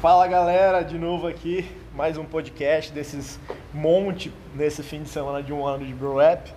Fala 0.00 0.28
galera, 0.28 0.82
de 0.82 0.96
novo 0.96 1.26
aqui, 1.26 1.68
mais 1.92 2.16
um 2.16 2.24
podcast 2.24 2.92
desses 2.92 3.36
monte 3.74 4.32
nesse 4.54 4.80
fim 4.80 5.02
de 5.02 5.08
semana 5.08 5.42
de 5.42 5.52
um 5.52 5.66
ano 5.66 5.84
de 5.84 5.92
Bro 5.92 6.18
Rap. 6.18 6.54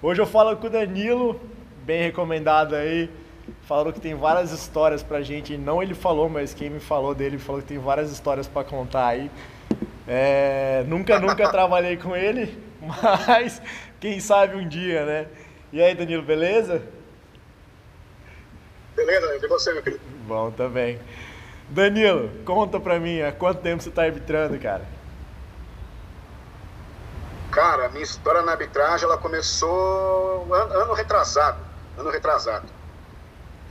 Hoje 0.00 0.22
eu 0.22 0.26
falo 0.26 0.56
com 0.56 0.66
o 0.66 0.70
Danilo, 0.70 1.38
bem 1.84 2.02
recomendado 2.02 2.74
aí. 2.74 3.10
Falou 3.64 3.92
que 3.92 4.00
tem 4.00 4.14
várias 4.14 4.50
histórias 4.50 5.02
pra 5.02 5.20
gente, 5.20 5.58
não 5.58 5.82
ele 5.82 5.92
falou, 5.92 6.30
mas 6.30 6.54
quem 6.54 6.70
me 6.70 6.80
falou 6.80 7.14
dele 7.14 7.36
falou 7.36 7.60
que 7.60 7.68
tem 7.68 7.78
várias 7.78 8.10
histórias 8.10 8.48
pra 8.48 8.64
contar 8.64 9.08
aí. 9.08 9.30
É, 10.08 10.82
nunca, 10.88 11.18
nunca 11.20 11.46
trabalhei 11.52 11.98
com 11.98 12.16
ele, 12.16 12.58
mas 12.80 13.60
quem 14.00 14.18
sabe 14.20 14.56
um 14.56 14.66
dia, 14.66 15.04
né? 15.04 15.26
E 15.70 15.82
aí, 15.82 15.94
Danilo, 15.94 16.22
beleza? 16.22 16.82
Beleza, 18.96 19.36
e 19.36 19.46
você, 19.46 19.70
meu 19.74 19.82
querido? 19.82 20.00
Bom 20.26 20.50
também. 20.50 20.98
Danilo, 21.70 22.30
conta 22.44 22.80
pra 22.80 22.98
mim, 22.98 23.22
há 23.22 23.30
quanto 23.32 23.60
tempo 23.60 23.82
você 23.82 23.90
tá 23.90 24.02
arbitrando, 24.02 24.58
cara? 24.58 24.82
Cara, 27.52 27.88
minha 27.88 28.02
história 28.02 28.42
na 28.42 28.52
arbitragem, 28.52 29.04
ela 29.04 29.18
começou 29.18 30.52
ano, 30.52 30.72
ano 30.74 30.92
retrasado, 30.94 31.58
ano 31.98 32.10
retrasado. 32.10 32.66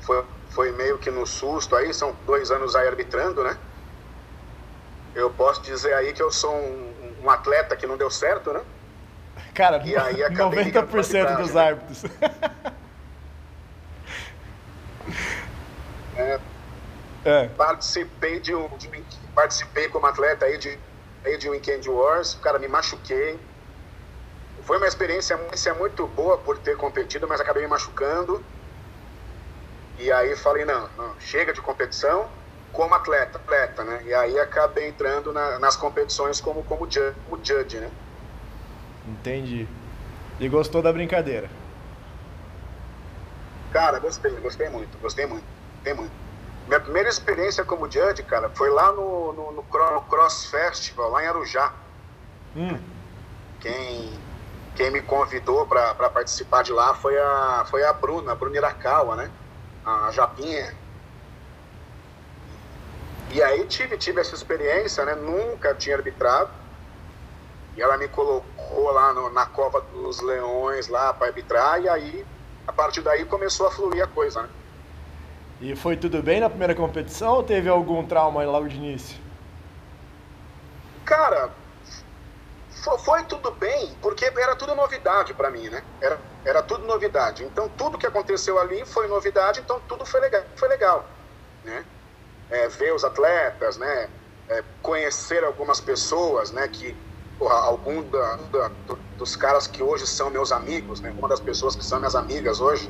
Foi, 0.02 0.24
foi 0.50 0.72
meio 0.72 0.98
que 0.98 1.10
no 1.12 1.26
susto 1.26 1.76
aí, 1.76 1.94
são 1.94 2.16
dois 2.26 2.52
anos 2.52 2.76
aí 2.76 2.88
arbitrando, 2.88 3.44
né? 3.44 3.58
Eu 5.16 5.30
posso 5.30 5.62
dizer 5.62 5.94
aí 5.94 6.14
que 6.14 6.22
eu 6.22 6.32
sou 6.32 6.54
um, 6.54 6.94
um 7.24 7.30
atleta 7.30 7.76
que 7.76 7.88
não 7.88 7.98
deu 7.98 8.10
certo, 8.12 8.54
né? 8.54 8.62
Cara, 9.54 9.82
E 9.86 9.96
aí 9.96 10.24
acabei 10.24 10.64
90% 10.66 10.66
ligando 10.66 10.88
pra 10.88 11.02
dos 11.36 11.56
arbitragem. 11.56 11.58
árbitros. 11.58 12.04
É, 16.16 16.40
É. 17.26 17.48
participei 17.50 18.40
de 18.40 18.56
um, 18.56 18.68
de 18.78 18.90
participei 19.36 19.90
como 19.90 20.06
atleta 20.06 20.46
aí 20.46 20.58
de, 20.58 20.80
aí 21.26 21.38
de 21.38 21.50
Weekend 21.50 21.90
Wars, 21.90 22.36
cara, 22.36 22.60
me 22.60 22.68
machuquei. 22.68 23.40
Foi 24.64 24.78
uma 24.78 24.88
experiência, 24.88 25.34
experiência 25.34 25.74
muito 25.76 26.08
boa 26.08 26.38
por 26.38 26.58
ter 26.60 26.76
competido, 26.78 27.28
mas 27.28 27.40
acabei 27.42 27.64
me 27.64 27.70
machucando. 27.70 28.46
E 29.98 30.12
aí 30.12 30.36
falei, 30.38 30.64
não, 30.66 30.90
não, 30.98 31.20
chega 31.20 31.52
de 31.52 31.62
competição 31.62 32.30
como 32.72 32.94
atleta, 32.94 33.38
atleta, 33.38 33.84
né? 33.84 34.04
E 34.06 34.14
aí 34.14 34.40
acabei 34.40 34.88
entrando 34.88 35.34
na- 35.34 35.60
nas 35.60 35.76
competições 35.76 36.40
como, 36.40 36.64
como, 36.64 36.90
judge, 36.90 37.16
como 37.26 37.44
judge, 37.44 37.80
né? 37.80 37.92
Entendi. 39.06 39.68
E 40.40 40.48
gostou 40.48 40.82
da 40.82 40.94
brincadeira? 40.94 41.50
Cara, 43.72 44.00
gostei, 44.00 44.40
gostei 44.40 44.70
muito, 44.70 44.98
gostei 45.00 45.26
muito, 45.26 45.46
gostei 45.76 45.94
muito. 45.94 46.29
Minha 46.70 46.80
primeira 46.80 47.10
experiência 47.10 47.66
como 47.66 47.90
judge, 47.92 48.22
cara, 48.22 48.48
foi 48.52 48.70
lá 48.70 48.92
no, 48.92 49.34
no, 49.34 49.52
no 49.54 49.64
Cro- 49.64 49.92
no 49.96 50.02
Cross 50.04 50.46
Festival, 50.46 51.10
lá 51.10 51.24
em 51.24 51.28
Arujá. 51.28 51.74
Hum, 52.56 52.80
Quem, 53.60 54.14
quem 54.76 54.92
me 54.92 55.02
convidou 55.02 55.66
para 55.66 55.96
participar 56.12 56.62
de 56.64 56.72
lá 56.72 56.94
foi 56.94 57.18
a, 57.20 57.66
foi 57.68 57.84
a 57.84 57.92
Bruna, 57.92 58.34
a 58.34 58.36
Bruna 58.36 58.56
Irakawa, 58.56 59.16
né? 59.16 59.32
A 59.84 60.12
Japinha. 60.12 60.72
E 63.32 63.42
aí 63.42 63.66
tive, 63.66 63.98
tive 63.98 64.22
essa 64.22 64.36
experiência, 64.36 65.04
né? 65.06 65.16
Nunca 65.16 65.74
tinha 65.74 65.96
arbitrado. 65.96 66.52
E 67.76 67.82
ela 67.82 67.98
me 67.98 68.08
colocou 68.10 68.92
lá 68.92 69.12
no- 69.12 69.32
na 69.32 69.48
Cova 69.48 69.82
dos 69.82 70.22
Leões 70.22 70.88
lá 70.88 71.14
para 71.16 71.28
arbitrar. 71.30 71.82
E 71.82 71.90
aí, 71.90 72.24
a 72.68 72.72
partir 72.72 73.02
daí, 73.02 73.26
começou 73.26 73.66
a 73.66 73.72
fluir 73.72 74.04
a 74.04 74.08
coisa, 74.08 74.44
né? 74.44 74.50
E 75.62 75.76
foi 75.76 75.98
tudo 75.98 76.22
bem 76.24 76.40
na 76.40 76.50
primeira 76.50 76.74
competição 76.76 77.34
ou 77.36 77.44
teve 77.44 77.70
algum 77.70 78.06
trauma 78.08 78.44
logo 78.46 78.68
de 78.68 78.78
início? 78.78 79.18
Cara, 81.06 81.52
fo- 82.84 82.98
foi 83.00 83.24
tudo 83.26 83.52
bem, 83.52 83.96
porque 84.02 84.26
era 84.26 84.56
tudo 84.56 84.76
novidade 84.76 85.34
para 85.34 85.50
mim, 85.50 85.70
né? 85.70 85.84
Era, 86.02 86.20
era 86.46 86.64
tudo 86.64 86.86
novidade. 86.86 87.44
Então, 87.44 87.68
tudo 87.70 87.98
que 87.98 88.08
aconteceu 88.08 88.60
ali 88.60 88.86
foi 88.86 89.08
novidade, 89.08 89.60
então 89.60 89.80
tudo 89.82 90.06
foi 90.06 90.20
legal, 90.22 90.44
foi 90.56 90.70
legal 90.70 91.06
né? 91.64 91.86
É, 92.50 92.68
ver 92.70 92.94
os 92.94 93.04
atletas, 93.04 93.78
né? 93.78 94.10
É, 94.50 94.64
conhecer 94.82 95.44
algumas 95.44 95.82
pessoas, 95.82 96.52
né? 96.52 96.68
Que, 96.70 96.96
porra, 97.38 97.56
algum 97.56 98.02
da, 98.10 98.36
da- 98.38 98.70
do- 98.88 99.00
dos 99.18 99.36
caras 99.36 99.68
que 99.68 99.84
hoje 99.84 100.08
são 100.08 100.30
meus 100.30 100.52
amigos, 100.52 101.02
né? 101.02 101.14
Uma 101.18 101.28
das 101.30 101.42
pessoas 101.42 101.76
que 101.76 101.84
são 101.86 102.00
minhas 102.00 102.16
amigas 102.16 102.60
hoje, 102.62 102.90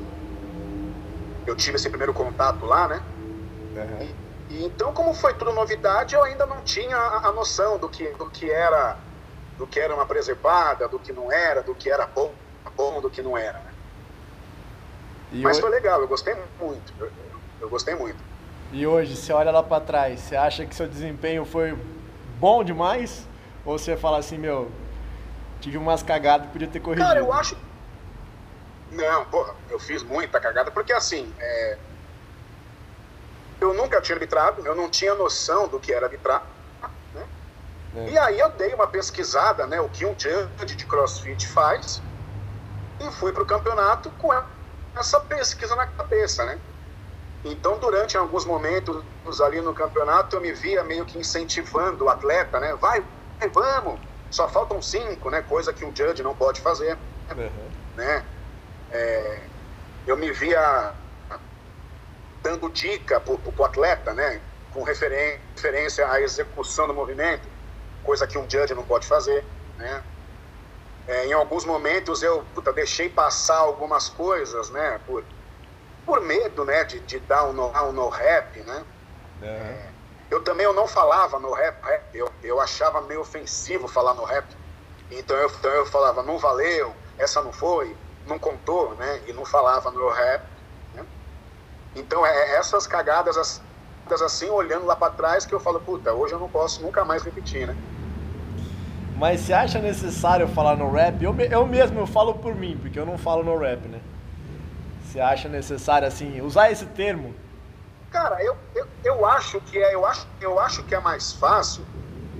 eu 1.46 1.56
tive 1.56 1.76
esse 1.76 1.88
primeiro 1.88 2.12
contato 2.14 2.64
lá, 2.64 2.88
né? 2.88 3.02
E 4.50 4.64
então, 4.64 4.92
como 4.92 5.14
foi 5.14 5.32
tudo 5.34 5.52
novidade, 5.52 6.14
eu 6.14 6.24
ainda 6.24 6.44
não 6.44 6.60
tinha 6.62 6.96
a, 6.96 7.28
a 7.28 7.32
noção 7.32 7.78
do 7.78 7.88
que, 7.88 8.08
do 8.10 8.28
que 8.30 8.50
era 8.50 8.96
do 9.56 9.66
que 9.66 9.78
era 9.78 9.94
uma 9.94 10.06
preservada, 10.06 10.88
do 10.88 10.98
que 10.98 11.12
não 11.12 11.30
era, 11.30 11.62
do 11.62 11.74
que 11.74 11.90
era 11.90 12.06
bom, 12.06 12.32
bom 12.76 13.00
do 13.00 13.10
que 13.10 13.22
não 13.22 13.36
era. 13.36 13.58
né? 13.58 13.70
E, 15.32 15.42
Mas 15.42 15.58
ho- 15.58 15.60
foi 15.60 15.70
legal, 15.70 16.00
eu 16.00 16.08
gostei 16.08 16.34
muito. 16.58 16.92
Eu, 16.98 17.10
eu 17.60 17.68
gostei 17.68 17.94
muito. 17.94 18.16
e 18.72 18.86
hoje, 18.86 19.14
você 19.16 19.32
olha 19.32 19.50
lá 19.50 19.62
pra 19.62 19.78
trás, 19.80 20.18
você 20.20 20.34
acha 20.34 20.64
que 20.66 20.74
seu 20.74 20.88
desempenho 20.88 21.44
foi 21.44 21.76
bom 22.40 22.64
demais? 22.64 23.26
Ou 23.64 23.78
você 23.78 23.96
fala 23.96 24.16
assim, 24.18 24.38
meu, 24.38 24.70
tive 25.60 25.76
umas 25.76 26.02
cagadas 26.02 26.50
podia 26.50 26.66
ter 26.66 26.80
corrigido? 26.80 27.06
Cara, 27.06 27.20
eu 27.20 27.32
acho. 27.32 27.56
Não, 28.90 29.24
porra, 29.26 29.54
eu 29.68 29.78
fiz 29.78 30.02
muita 30.02 30.40
cagada, 30.40 30.70
porque 30.70 30.92
assim, 30.92 31.32
é, 31.38 31.78
eu 33.60 33.72
nunca 33.72 34.00
tinha 34.00 34.16
arbitrado, 34.16 34.66
eu 34.66 34.74
não 34.74 34.90
tinha 34.90 35.14
noção 35.14 35.68
do 35.68 35.78
que 35.78 35.92
era 35.92 36.06
arbitrar. 36.06 36.44
Né? 37.14 37.28
É. 37.94 38.08
E 38.10 38.18
aí 38.18 38.38
eu 38.38 38.50
dei 38.50 38.74
uma 38.74 38.86
pesquisada, 38.86 39.66
né, 39.66 39.80
o 39.80 39.88
que 39.88 40.04
um 40.04 40.18
judge 40.18 40.76
de 40.76 40.86
crossfit 40.86 41.46
faz, 41.46 42.02
e 42.98 43.10
fui 43.12 43.32
para 43.32 43.42
o 43.42 43.46
campeonato 43.46 44.10
com 44.12 44.30
essa 44.96 45.20
pesquisa 45.20 45.74
na 45.76 45.86
cabeça, 45.86 46.44
né? 46.44 46.60
Então, 47.42 47.78
durante 47.78 48.18
alguns 48.18 48.44
momentos 48.44 49.40
ali 49.40 49.62
no 49.62 49.72
campeonato, 49.72 50.36
eu 50.36 50.40
me 50.42 50.52
via 50.52 50.84
meio 50.84 51.06
que 51.06 51.18
incentivando 51.18 52.04
o 52.04 52.08
atleta, 52.10 52.60
né? 52.60 52.74
Vai, 52.74 53.02
vai, 53.38 53.48
vamos, 53.48 54.00
só 54.28 54.46
faltam 54.46 54.82
cinco, 54.82 55.30
né? 55.30 55.40
Coisa 55.40 55.72
que 55.72 55.84
um 55.84 55.94
judge 55.94 56.22
não 56.22 56.34
pode 56.34 56.60
fazer 56.60 56.98
Uhum. 57.36 57.70
né? 57.94 58.26
É, 58.92 59.38
eu 60.06 60.16
me 60.16 60.30
via 60.32 60.94
dando 62.42 62.70
dica 62.70 63.20
pro, 63.20 63.38
pro 63.38 63.64
atleta, 63.64 64.12
né? 64.12 64.40
Com 64.72 64.82
referência 64.82 66.10
à 66.10 66.20
execução 66.20 66.86
do 66.86 66.94
movimento, 66.94 67.46
coisa 68.02 68.26
que 68.26 68.38
um 68.38 68.48
judge 68.48 68.74
não 68.74 68.84
pode 68.84 69.06
fazer, 69.06 69.44
né? 69.76 70.02
É, 71.06 71.26
em 71.26 71.32
alguns 71.32 71.64
momentos 71.64 72.22
eu 72.22 72.44
puta, 72.54 72.72
deixei 72.72 73.08
passar 73.08 73.58
algumas 73.58 74.08
coisas, 74.08 74.70
né? 74.70 75.00
Por, 75.06 75.24
por 76.06 76.20
medo, 76.20 76.64
né? 76.64 76.84
De, 76.84 77.00
de 77.00 77.18
dar 77.20 77.46
um 77.46 77.52
no, 77.52 77.68
um 77.68 77.92
no 77.92 78.08
rap, 78.08 78.60
né? 78.60 78.84
Uhum. 79.42 79.90
Eu 80.30 80.44
também 80.44 80.64
eu 80.64 80.72
não 80.72 80.86
falava 80.86 81.38
no 81.40 81.52
rap, 81.52 81.82
rap. 81.84 82.16
Eu, 82.16 82.32
eu 82.42 82.60
achava 82.60 83.00
meio 83.02 83.20
ofensivo 83.20 83.88
falar 83.88 84.14
no 84.14 84.24
rap. 84.24 84.46
Então 85.10 85.36
eu, 85.36 85.48
então 85.48 85.70
eu 85.72 85.86
falava, 85.86 86.22
não 86.22 86.38
valeu, 86.38 86.94
essa 87.18 87.42
não 87.42 87.52
foi, 87.52 87.96
não 88.30 88.38
contou, 88.38 88.94
né? 88.94 89.20
E 89.26 89.32
não 89.32 89.44
falava 89.44 89.90
no 89.90 90.08
rap. 90.08 90.42
Né? 90.94 91.04
Então 91.96 92.24
é 92.24 92.30
é 92.30 92.56
essas 92.56 92.86
cagadas 92.86 93.36
as- 93.36 93.60
assim, 94.22 94.48
olhando 94.48 94.86
lá 94.86 94.96
para 94.96 95.12
trás, 95.12 95.44
que 95.44 95.54
eu 95.54 95.60
falo, 95.60 95.78
puta, 95.80 96.12
hoje 96.12 96.32
eu 96.32 96.38
não 96.40 96.48
posso 96.48 96.82
nunca 96.82 97.04
mais 97.04 97.22
repetir, 97.22 97.66
né? 97.66 97.76
Mas 99.16 99.40
você 99.40 99.52
acha 99.52 99.78
necessário 99.78 100.48
falar 100.48 100.76
no 100.76 100.90
rap? 100.90 101.22
Eu, 101.22 101.38
eu 101.38 101.66
mesmo 101.66 102.00
eu 102.00 102.06
falo 102.06 102.34
por 102.34 102.54
mim, 102.54 102.78
porque 102.80 102.98
eu 102.98 103.04
não 103.04 103.18
falo 103.18 103.44
no 103.44 103.56
rap, 103.58 103.86
né? 103.86 104.00
Você 105.04 105.20
acha 105.20 105.48
necessário, 105.48 106.08
assim, 106.08 106.40
usar 106.40 106.70
esse 106.70 106.86
termo? 106.86 107.34
Cara, 108.10 108.42
eu, 108.42 108.56
eu, 108.74 108.86
eu 109.04 109.26
acho 109.26 109.60
que 109.60 109.78
é, 109.78 109.94
eu 109.94 110.06
acho, 110.06 110.26
eu 110.40 110.58
acho 110.58 110.82
que 110.84 110.94
é 110.94 111.00
mais 111.00 111.32
fácil, 111.32 111.84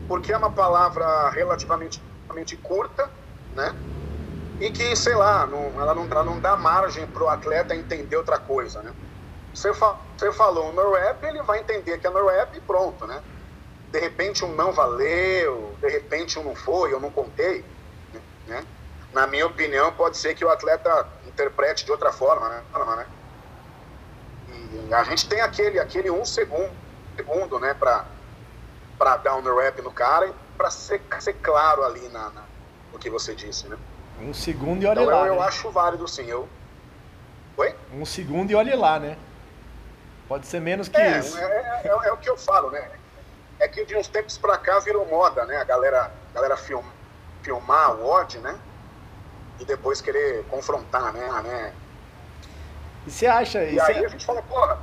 porque 0.09 0.33
é 0.33 0.37
uma 0.37 0.51
palavra 0.51 1.31
relativamente, 1.31 2.01
relativamente 2.23 2.57
curta, 2.57 3.11
né? 3.55 3.75
E 4.61 4.71
que, 4.71 4.95
sei 4.95 5.15
lá, 5.15 5.47
não, 5.47 5.81
ela, 5.81 5.95
não, 5.95 6.05
ela 6.05 6.23
não 6.23 6.39
dá 6.39 6.55
margem 6.55 7.07
para 7.07 7.25
o 7.25 7.29
atleta 7.31 7.75
entender 7.75 8.15
outra 8.15 8.39
coisa, 8.39 8.83
né? 8.83 8.95
Você, 9.55 9.73
fa, 9.73 9.97
você 10.17 10.31
falou 10.33 10.71
no 10.75 10.93
rap, 10.93 11.25
ele 11.25 11.43
vai 11.43 11.61
entender 11.61 11.99
que 11.99 12.07
é 12.07 12.11
no 12.11 12.29
rap 12.29 12.55
e 12.55 12.61
pronto, 12.61 13.07
né? 13.07 13.23
De 13.91 13.99
repente 13.99 14.45
um 14.45 14.55
não 14.55 14.71
valeu, 14.71 15.79
de 15.81 15.89
repente 15.89 16.39
um 16.39 16.45
não 16.45 16.55
foi, 16.55 16.93
eu 16.93 17.01
não 17.01 17.11
contei, 17.11 17.65
né? 18.47 18.67
Na 19.15 19.27
minha 19.27 19.47
opinião, 19.47 19.93
pode 19.93 20.19
ser 20.19 20.35
que 20.35 20.45
o 20.45 20.51
atleta 20.51 21.09
interprete 21.27 21.85
de 21.85 21.91
outra 21.91 22.13
forma, 22.13 22.49
né? 22.49 22.63
né? 22.97 23.07
E 24.47 24.95
a 24.95 25.03
gente 25.05 25.29
tem 25.29 25.41
aquele, 25.41 25.81
aquele 25.81 26.11
um 26.11 26.25
segundo, 26.25 26.71
segundo 27.17 27.59
né, 27.59 27.75
para 27.75 28.05
para 28.99 29.17
dar 29.17 29.37
um 29.37 29.57
rap 29.57 29.81
no 29.81 29.91
cara 29.91 30.29
e 30.29 30.35
para 30.59 30.71
ser, 30.71 31.03
ser 31.21 31.33
claro 31.33 31.83
ali 31.83 32.07
na, 32.11 32.31
na, 32.31 32.45
no 32.93 32.99
que 32.99 33.09
você 33.09 33.35
disse, 33.35 33.67
né? 33.67 33.79
Um 34.21 34.35
segundo 34.35 34.83
e 34.83 34.87
olha 34.87 35.01
Então 35.03 35.13
lá. 35.15 35.27
eu, 35.27 35.35
eu 35.35 35.41
né? 35.41 35.47
acho 35.47 35.71
válido 35.71 36.07
sim. 36.07 36.27
Eu... 36.27 36.49
Oi? 37.57 37.75
Um 37.95 38.05
segundo 38.05 38.51
e 38.51 38.55
olhe 38.55 38.75
lá, 38.75 38.99
né? 38.99 39.17
Pode 40.29 40.47
ser 40.47 40.61
menos 40.61 40.89
que 40.89 40.97
É, 41.01 41.19
isso. 41.19 41.39
é, 41.39 41.83
é, 41.85 41.89
é 41.89 42.13
o 42.13 42.17
que 42.17 42.29
eu 42.29 42.37
falo, 42.37 42.71
né? 42.71 42.89
é 43.61 43.69
que 43.69 43.85
de 43.85 43.95
uns 43.95 44.09
tempos 44.09 44.39
para 44.39 44.57
cá 44.57 44.79
virou 44.81 45.07
moda, 45.07 45.45
né? 45.45 45.57
A 45.59 45.65
galera, 45.65 46.11
a 46.31 46.35
galera 46.35 46.57
film, 46.57 46.83
filmar 47.43 47.95
o 47.95 48.07
odd, 48.09 48.39
né? 48.39 48.59
E 49.61 49.65
depois 49.67 50.01
querer 50.01 50.45
confrontar, 50.47 51.13
né? 51.13 51.29
Ah, 51.31 51.43
né? 51.43 51.73
E 53.07 53.11
você 53.11 53.27
acha... 53.27 53.63
E, 53.63 53.75
e 53.75 53.81
aí 53.81 54.05
a 54.05 54.09
gente 54.09 54.25
fala, 54.25 54.43
porra... 54.43 54.79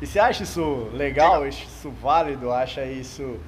E 0.00 0.06
você 0.06 0.18
acha 0.18 0.42
isso 0.44 0.88
legal, 0.94 1.46
isso 1.46 1.90
válido? 1.90 2.50
Acha 2.50 2.84
isso 2.84 3.38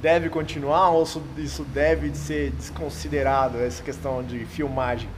deve 0.00 0.28
continuar 0.28 0.90
ou 0.90 1.04
isso 1.36 1.64
deve 1.64 2.14
ser 2.14 2.50
desconsiderado, 2.52 3.58
essa 3.58 3.82
questão 3.82 4.22
de 4.22 4.44
filmagem? 4.46 5.10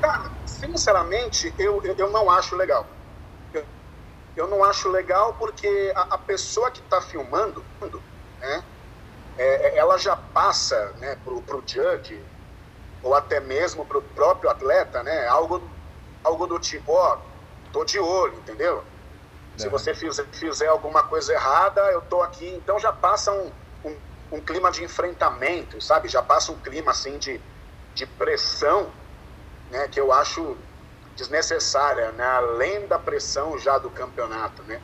Cara, 0.00 0.30
sinceramente, 0.46 1.52
eu, 1.58 1.82
eu, 1.82 2.10
não 2.10 2.30
acho 2.30 2.56
legal. 2.56 2.86
Eu, 3.52 3.64
eu, 4.36 4.48
não 4.48 4.64
acho 4.64 4.88
legal 4.88 5.34
porque 5.38 5.92
a, 5.94 6.14
a 6.14 6.18
pessoa 6.18 6.70
que 6.70 6.80
está 6.80 7.00
filmando, 7.02 7.62
né, 8.40 8.64
é, 9.36 9.68
é, 9.68 9.76
ela 9.76 9.98
já 9.98 10.16
passa 10.16 10.92
né, 10.98 11.18
para 11.22 11.34
o 11.34 11.62
judge, 11.66 12.20
ou 13.02 13.14
até 13.14 13.40
mesmo 13.40 13.84
para 13.84 13.98
o 13.98 14.02
próprio 14.02 14.50
atleta, 14.50 15.02
né, 15.02 15.26
algo, 15.28 15.62
algo 16.24 16.46
do 16.46 16.58
tipo, 16.58 16.92
ó, 16.92 17.18
tô 17.72 17.84
de 17.84 17.98
olho, 17.98 18.34
entendeu? 18.38 18.82
Se 19.60 19.66
é. 19.66 19.70
você 19.70 19.94
fizer, 19.94 20.26
fizer, 20.32 20.66
alguma 20.68 21.02
coisa 21.02 21.32
errada, 21.32 21.80
eu 21.92 22.00
tô 22.02 22.22
aqui. 22.22 22.48
Então 22.48 22.78
já 22.78 22.92
passa 22.92 23.30
um, 23.30 23.52
um, 23.84 23.96
um, 24.32 24.40
clima 24.40 24.70
de 24.70 24.82
enfrentamento, 24.82 25.80
sabe? 25.80 26.08
Já 26.08 26.22
passa 26.22 26.50
um 26.50 26.58
clima 26.58 26.90
assim 26.90 27.18
de, 27.18 27.40
de 27.94 28.06
pressão, 28.06 28.90
né? 29.70 29.86
Que 29.88 30.00
eu 30.00 30.12
acho 30.12 30.56
desnecessária, 31.14 32.10
né? 32.12 32.24
Além 32.24 32.86
da 32.86 32.98
pressão 32.98 33.58
já 33.58 33.76
do 33.76 33.90
campeonato, 33.90 34.62
né? 34.62 34.80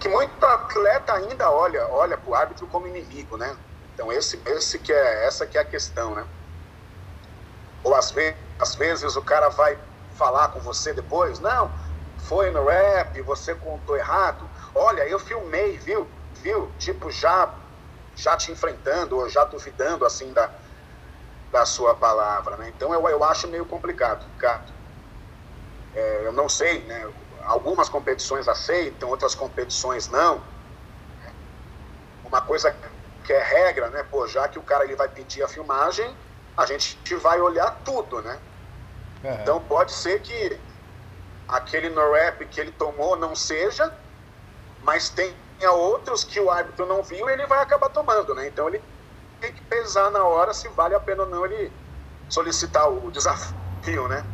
Que 0.00 0.08
muito 0.08 0.44
atleta 0.44 1.14
ainda 1.14 1.50
olha, 1.50 1.86
olha 1.88 2.18
para 2.18 2.30
o 2.30 2.34
árbitro 2.34 2.66
como 2.66 2.88
inimigo, 2.88 3.36
né? 3.36 3.56
Então 3.94 4.12
esse, 4.12 4.42
esse 4.46 4.78
que 4.78 4.92
é, 4.92 5.26
essa 5.26 5.46
que 5.46 5.56
é 5.56 5.60
a 5.60 5.64
questão, 5.64 6.14
né? 6.14 6.26
Ou 7.84 7.94
às 7.94 8.10
vezes, 8.10 8.36
às 8.58 8.74
vezes 8.74 9.16
o 9.16 9.22
cara 9.22 9.48
vai 9.50 9.78
falar 10.16 10.48
com 10.48 10.60
você 10.60 10.92
depois, 10.92 11.38
não, 11.38 11.70
foi 12.28 12.50
no 12.50 12.64
rap, 12.64 13.20
você 13.22 13.54
contou 13.54 13.96
errado. 13.96 14.48
Olha, 14.74 15.06
eu 15.08 15.18
filmei, 15.18 15.78
viu? 15.78 16.08
Viu? 16.42 16.72
Tipo, 16.78 17.10
já, 17.10 17.52
já 18.16 18.36
te 18.36 18.50
enfrentando, 18.50 19.16
ou 19.16 19.28
já 19.28 19.44
duvidando, 19.44 20.04
assim, 20.04 20.32
da, 20.32 20.50
da 21.52 21.64
sua 21.64 21.94
palavra, 21.94 22.56
né? 22.56 22.68
Então, 22.68 22.92
eu, 22.92 23.08
eu 23.08 23.22
acho 23.22 23.46
meio 23.48 23.64
complicado, 23.64 24.26
Ricardo. 24.32 24.72
É, 25.94 26.26
eu 26.26 26.32
não 26.32 26.48
sei, 26.48 26.82
né? 26.84 27.08
Algumas 27.44 27.88
competições 27.88 28.48
aceitam, 28.48 29.08
outras 29.08 29.34
competições 29.34 30.08
não. 30.08 30.42
Uma 32.24 32.40
coisa 32.40 32.74
que 33.24 33.32
é 33.32 33.42
regra, 33.42 33.88
né? 33.90 34.02
Pô, 34.02 34.26
já 34.26 34.48
que 34.48 34.58
o 34.58 34.62
cara 34.62 34.84
ele 34.84 34.96
vai 34.96 35.08
pedir 35.08 35.44
a 35.44 35.48
filmagem, 35.48 36.16
a 36.56 36.66
gente 36.66 37.14
vai 37.16 37.40
olhar 37.40 37.70
tudo, 37.84 38.20
né? 38.20 38.40
Uhum. 39.22 39.34
Então 39.34 39.60
pode 39.60 39.92
ser 39.92 40.20
que 40.20 40.65
aquele 41.48 41.88
no-rap 41.88 42.44
que 42.46 42.60
ele 42.60 42.72
tomou 42.72 43.16
não 43.16 43.34
seja, 43.34 43.92
mas 44.82 45.08
tem 45.08 45.32
outros 45.64 46.22
que 46.22 46.38
o 46.38 46.50
árbitro 46.50 46.86
não 46.86 47.02
viu 47.02 47.28
e 47.28 47.32
ele 47.32 47.46
vai 47.46 47.62
acabar 47.62 47.88
tomando, 47.88 48.34
né? 48.34 48.46
Então 48.48 48.68
ele 48.68 48.80
tem 49.40 49.52
que 49.52 49.60
pesar 49.62 50.10
na 50.10 50.24
hora 50.24 50.52
se 50.52 50.68
vale 50.68 50.94
a 50.94 51.00
pena 51.00 51.22
ou 51.22 51.28
não 51.28 51.44
ele 51.44 51.72
solicitar 52.28 52.90
o 52.90 53.10
desafio, 53.10 54.08
né? 54.08 54.24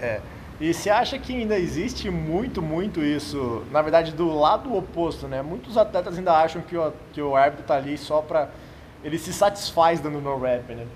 É. 0.00 0.20
E 0.60 0.74
você 0.74 0.90
acha 0.90 1.18
que 1.18 1.34
ainda 1.34 1.56
existe 1.56 2.10
muito, 2.10 2.60
muito 2.60 3.00
isso, 3.00 3.64
na 3.70 3.80
verdade, 3.80 4.12
do 4.12 4.34
lado 4.34 4.74
oposto, 4.74 5.28
né? 5.28 5.40
Muitos 5.40 5.76
atletas 5.76 6.18
ainda 6.18 6.32
acham 6.36 6.60
que 6.62 6.76
o, 6.76 6.92
que 7.12 7.22
o 7.22 7.36
árbitro 7.36 7.64
tá 7.64 7.76
ali 7.76 7.96
só 7.96 8.20
pra... 8.20 8.48
Ele 9.04 9.18
se 9.18 9.32
satisfaz 9.32 10.00
dando 10.00 10.20
no-rap, 10.20 10.74
né? 10.74 10.86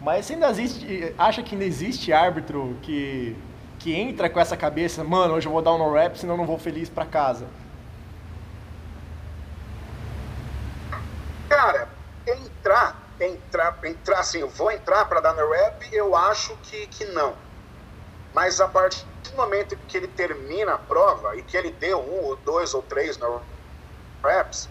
Mas 0.00 0.28
ainda 0.30 0.50
existe, 0.50 1.14
acha 1.16 1.42
que 1.42 1.54
ainda 1.54 1.64
existe 1.64 2.12
árbitro 2.12 2.76
que 2.82 3.36
que 3.84 3.94
entra 3.94 4.30
com 4.30 4.40
essa 4.40 4.56
cabeça, 4.56 5.04
mano, 5.04 5.34
hoje 5.34 5.46
eu 5.46 5.52
vou 5.52 5.60
dar 5.60 5.74
um 5.74 5.76
no 5.76 5.92
rap, 5.92 6.16
senão 6.16 6.32
eu 6.32 6.38
não 6.38 6.46
vou 6.46 6.58
feliz 6.58 6.88
para 6.88 7.04
casa? 7.04 7.46
Cara, 11.50 11.86
entrar, 12.26 12.96
entrar, 13.20 13.78
entrar 13.84 14.20
assim, 14.20 14.38
eu 14.38 14.48
vou 14.48 14.70
entrar 14.70 15.04
para 15.04 15.20
dar 15.20 15.34
no 15.34 15.50
rap, 15.50 15.86
eu 15.92 16.16
acho 16.16 16.56
que, 16.62 16.86
que 16.86 17.04
não. 17.04 17.34
Mas 18.32 18.58
a 18.58 18.66
partir 18.66 19.04
do 19.22 19.36
momento 19.36 19.76
que 19.86 19.98
ele 19.98 20.08
termina 20.08 20.72
a 20.72 20.78
prova 20.78 21.36
e 21.36 21.42
que 21.42 21.54
ele 21.54 21.70
deu 21.70 21.98
um 21.98 22.24
ou 22.24 22.36
dois 22.36 22.72
ou 22.72 22.80
três 22.80 23.18
no 23.18 23.42
raps, 24.22 24.66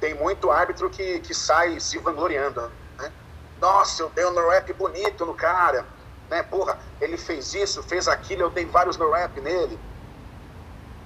tem 0.00 0.14
muito 0.14 0.50
árbitro 0.50 0.90
que, 0.90 1.20
que 1.20 1.32
sai 1.32 1.78
se 1.78 1.96
vangloriando. 1.98 2.72
Né? 2.98 3.12
Nossa, 3.60 4.02
eu 4.02 4.10
dei 4.10 4.26
um 4.26 4.32
no 4.32 4.48
rap 4.48 4.72
bonito 4.72 5.24
no 5.24 5.34
cara 5.34 5.86
né? 6.30 6.42
Porra, 6.42 6.78
ele 7.00 7.16
fez 7.16 7.54
isso, 7.54 7.82
fez 7.82 8.08
aquilo, 8.08 8.42
eu 8.42 8.50
dei 8.50 8.66
vários 8.66 8.96
no 8.96 9.10
rap 9.10 9.40
nele. 9.40 9.78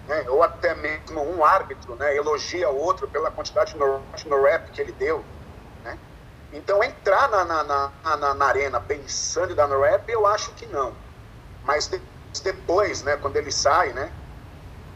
Né? 0.07 0.25
Ou 0.29 0.43
até 0.43 0.75
mesmo 0.75 1.23
um 1.23 1.45
árbitro 1.45 1.95
né? 1.95 2.17
elogia 2.17 2.69
o 2.71 2.77
outro 2.77 3.09
pela 3.09 3.31
quantidade 3.31 3.77
no, 3.77 4.01
no 4.27 4.43
rap 4.43 4.71
que 4.71 4.81
ele 4.81 4.93
deu. 4.93 5.25
Né? 5.85 5.99
Então, 6.53 6.83
entrar 6.83 7.29
na, 7.29 7.45
na, 7.45 7.63
na, 7.65 8.17
na, 8.17 8.35
na 8.35 8.47
arena 8.47 8.81
pensando 8.81 9.53
em 9.53 9.57
dar 9.57 9.69
no 9.69 9.81
rap, 9.81 10.09
eu 10.11 10.27
acho 10.27 10.53
que 10.53 10.67
não. 10.67 10.95
Mas 11.65 11.91
depois, 12.43 13.03
né, 13.03 13.17
quando 13.17 13.37
ele 13.37 13.53
sai, 13.53 13.93
né, 13.93 14.13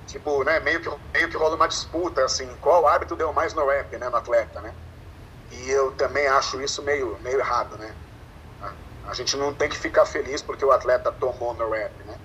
tipo, 0.06 0.42
né, 0.44 0.58
meio 0.60 0.80
que, 0.80 0.90
meio 1.12 1.28
que 1.28 1.36
rola 1.36 1.54
uma 1.54 1.68
disputa, 1.68 2.24
assim, 2.24 2.48
qual 2.60 2.86
árbitro 2.86 3.16
deu 3.16 3.32
mais 3.32 3.54
no 3.54 3.66
rap, 3.66 3.96
né, 3.96 4.08
no 4.08 4.16
atleta, 4.16 4.60
né? 4.60 4.74
E 5.50 5.70
eu 5.70 5.92
também 5.92 6.26
acho 6.26 6.60
isso 6.60 6.82
meio, 6.82 7.18
meio 7.20 7.38
errado, 7.38 7.76
né? 7.78 7.94
A 9.08 9.14
gente 9.14 9.36
não 9.36 9.54
tem 9.54 9.68
que 9.68 9.76
ficar 9.76 10.04
feliz 10.06 10.42
porque 10.42 10.64
o 10.64 10.72
atleta 10.72 11.12
tomou 11.12 11.54
no 11.54 11.70
rap, 11.70 11.92
né? 12.04 12.18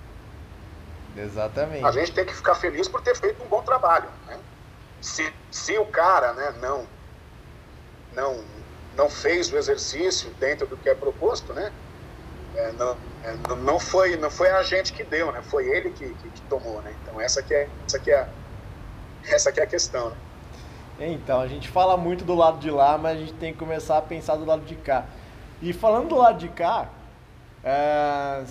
Exatamente. 1.16 1.84
A 1.84 1.92
gente 1.92 2.12
tem 2.12 2.24
que 2.24 2.34
ficar 2.34 2.54
feliz 2.54 2.88
por 2.88 3.00
ter 3.02 3.14
feito 3.16 3.42
um 3.42 3.46
bom 3.46 3.62
trabalho, 3.62 4.08
né? 4.26 4.38
Se, 5.00 5.32
se 5.50 5.78
o 5.78 5.86
cara, 5.86 6.32
né, 6.32 6.54
não, 6.60 6.86
não, 8.14 8.44
não 8.96 9.10
fez 9.10 9.52
o 9.52 9.56
exercício 9.56 10.30
dentro 10.38 10.66
do 10.66 10.76
que 10.76 10.88
é 10.88 10.94
proposto, 10.94 11.52
né? 11.52 11.72
É, 12.54 12.72
não, 12.72 12.96
é, 13.24 13.36
não, 13.56 13.80
foi, 13.80 14.16
não 14.16 14.30
foi 14.30 14.50
a 14.50 14.62
gente 14.62 14.92
que 14.92 15.04
deu, 15.04 15.32
né? 15.32 15.42
Foi 15.42 15.66
ele 15.68 15.90
que, 15.90 16.08
que, 16.14 16.28
que 16.30 16.40
tomou, 16.42 16.80
né? 16.82 16.94
Então 17.02 17.20
essa 17.20 17.42
que 17.42 17.54
é, 17.54 17.68
essa 17.86 17.98
que 17.98 18.10
é, 18.10 18.28
essa 19.24 19.52
que 19.52 19.60
é 19.60 19.62
a 19.64 19.66
questão, 19.66 20.10
né? 20.10 20.16
Então, 21.00 21.40
a 21.40 21.48
gente 21.48 21.68
fala 21.68 21.96
muito 21.96 22.24
do 22.24 22.34
lado 22.34 22.58
de 22.58 22.70
lá, 22.70 22.96
mas 22.96 23.16
a 23.16 23.20
gente 23.20 23.32
tem 23.34 23.52
que 23.52 23.58
começar 23.58 23.98
a 23.98 24.02
pensar 24.02 24.36
do 24.36 24.44
lado 24.44 24.64
de 24.64 24.76
cá. 24.76 25.04
E 25.62 25.72
falando 25.72 26.08
do 26.08 26.16
lado 26.16 26.38
de 26.38 26.48
cá, 26.48 26.88
é, 27.62 28.42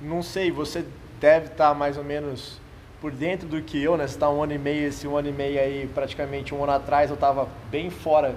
não 0.00 0.22
sei, 0.22 0.52
você 0.52 0.86
deve 1.20 1.46
estar 1.46 1.74
mais 1.74 1.98
ou 1.98 2.04
menos 2.04 2.60
por 3.00 3.10
dentro 3.10 3.48
do 3.48 3.60
que 3.60 3.82
eu, 3.82 3.96
né? 3.96 4.06
Você 4.06 4.14
está 4.14 4.30
um 4.30 4.40
ano 4.40 4.52
e 4.52 4.58
meio, 4.58 4.86
esse 4.86 5.08
um 5.08 5.16
ano 5.16 5.28
e 5.28 5.32
meio 5.32 5.58
aí, 5.58 5.90
praticamente 5.92 6.54
um 6.54 6.62
ano 6.62 6.74
atrás, 6.74 7.10
eu 7.10 7.14
estava 7.14 7.48
bem 7.72 7.90
fora. 7.90 8.36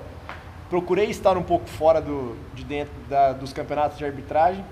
Procurei 0.67 1.11
estar 1.11 1.37
um 1.37 1.43
pouco 1.43 1.67
fora 1.67 2.01
do, 2.01 2.35
de 2.55 2.63
dentro 2.63 2.93
da, 3.07 3.33
dos 3.33 3.53
campeonatos 3.53 3.99
de 3.99 4.05
arbitragem. 4.05 4.65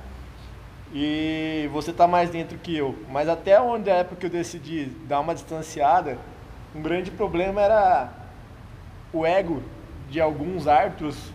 E 0.91 1.69
você 1.71 1.91
está 1.91 2.07
mais 2.07 2.31
dentro 2.31 2.57
que 2.57 2.75
eu. 2.75 2.95
Mas 3.12 3.29
até 3.29 3.62
onde 3.62 3.91
a 3.91 3.98
época 3.98 4.15
que 4.15 4.25
eu 4.25 4.29
decidi 4.31 4.86
dar 5.07 5.19
uma 5.19 5.36
distanciada, 5.36 6.17
um 6.74 6.81
grande 6.81 7.12
problema 7.12 7.62
era 7.62 8.09
o 9.13 9.24
ego 9.24 9.62
de 10.09 10.19
alguns 10.19 10.67
árbitros 10.67 11.31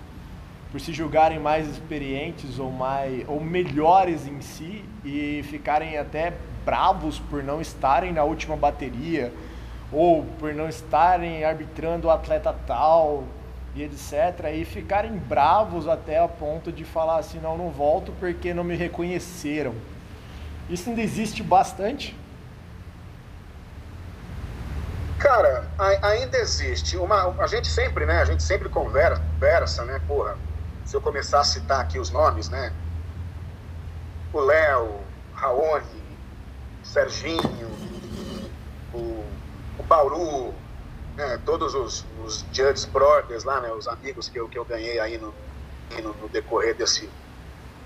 por 0.74 0.80
se 0.80 0.92
julgarem 0.92 1.38
mais 1.38 1.68
experientes 1.68 2.58
ou 2.58 2.68
mais 2.68 3.24
ou 3.28 3.40
melhores 3.40 4.26
em 4.26 4.40
si 4.40 4.84
e 5.04 5.40
ficarem 5.44 5.96
até 5.96 6.32
bravos 6.64 7.20
por 7.20 7.44
não 7.44 7.60
estarem 7.60 8.12
na 8.12 8.24
última 8.24 8.56
bateria 8.56 9.32
ou 9.92 10.24
por 10.40 10.52
não 10.52 10.68
estarem 10.68 11.44
arbitrando 11.44 12.08
o 12.08 12.10
atleta 12.10 12.52
tal 12.66 13.22
e 13.76 13.84
etc. 13.84 14.52
E 14.52 14.64
ficarem 14.64 15.12
bravos 15.12 15.86
até 15.86 16.18
a 16.18 16.26
ponto 16.26 16.72
de 16.72 16.84
falar 16.84 17.18
assim, 17.18 17.38
não, 17.38 17.56
não 17.56 17.70
volto 17.70 18.12
porque 18.18 18.52
não 18.52 18.64
me 18.64 18.74
reconheceram. 18.74 19.76
Isso 20.68 20.90
ainda 20.90 21.02
existe 21.02 21.40
bastante? 21.40 22.16
Cara, 25.20 25.68
ainda 26.02 26.36
existe. 26.36 26.96
Uma, 26.96 27.28
a 27.40 27.46
gente 27.46 27.68
sempre, 27.68 28.04
né? 28.04 28.20
A 28.20 28.24
gente 28.24 28.42
sempre 28.42 28.68
conversa, 28.68 29.22
conversa 29.38 29.84
né? 29.84 30.00
Porra, 30.08 30.36
se 30.94 30.96
eu 30.96 31.02
começar 31.02 31.40
a 31.40 31.44
citar 31.44 31.80
aqui 31.80 31.98
os 31.98 32.10
nomes, 32.10 32.48
né? 32.48 32.72
O 34.32 34.38
Léo, 34.38 35.00
Raoni, 35.32 36.02
Serginho, 36.84 37.68
o, 38.92 39.24
o 39.76 39.82
Bauru, 39.82 40.54
né? 41.16 41.40
todos 41.44 41.74
os, 41.74 42.06
os 42.24 42.44
Judges 42.52 42.84
Brothers 42.84 43.42
lá, 43.42 43.60
né? 43.60 43.72
Os 43.72 43.88
amigos 43.88 44.28
que 44.28 44.38
eu, 44.38 44.48
que 44.48 44.56
eu 44.56 44.64
ganhei 44.64 45.00
aí 45.00 45.18
no, 45.18 45.34
no, 46.00 46.14
no 46.14 46.28
decorrer 46.28 46.76
desse, 46.76 47.10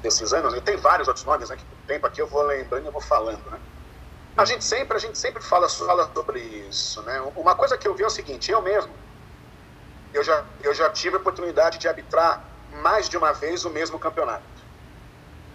desses 0.02 0.34
anos. 0.34 0.52
E 0.52 0.60
tem 0.60 0.76
vários 0.76 1.08
outros 1.08 1.24
nomes, 1.24 1.48
né? 1.48 1.56
Que 1.56 1.62
o 1.62 1.86
tempo 1.86 2.06
aqui 2.06 2.20
eu 2.20 2.26
vou 2.26 2.42
lembrando 2.42 2.88
e 2.88 2.90
vou 2.90 3.00
falando, 3.00 3.42
né? 3.50 3.58
A 4.36 4.44
gente 4.44 4.62
sempre, 4.62 4.98
a 4.98 5.00
gente 5.00 5.16
sempre 5.16 5.42
fala, 5.42 5.66
fala 5.66 6.10
sobre 6.14 6.40
isso, 6.40 7.00
né? 7.04 7.22
Uma 7.34 7.54
coisa 7.54 7.78
que 7.78 7.88
eu 7.88 7.94
vi 7.94 8.02
é 8.02 8.06
o 8.06 8.10
seguinte, 8.10 8.52
eu 8.52 8.60
mesmo, 8.60 8.92
eu 10.12 10.22
já, 10.22 10.44
eu 10.62 10.74
já 10.74 10.90
tive 10.90 11.16
a 11.16 11.18
oportunidade 11.18 11.78
de 11.78 11.88
arbitrar 11.88 12.57
mais 12.82 13.08
de 13.08 13.16
uma 13.16 13.32
vez 13.32 13.64
o 13.64 13.70
mesmo 13.70 13.98
campeonato. 13.98 14.42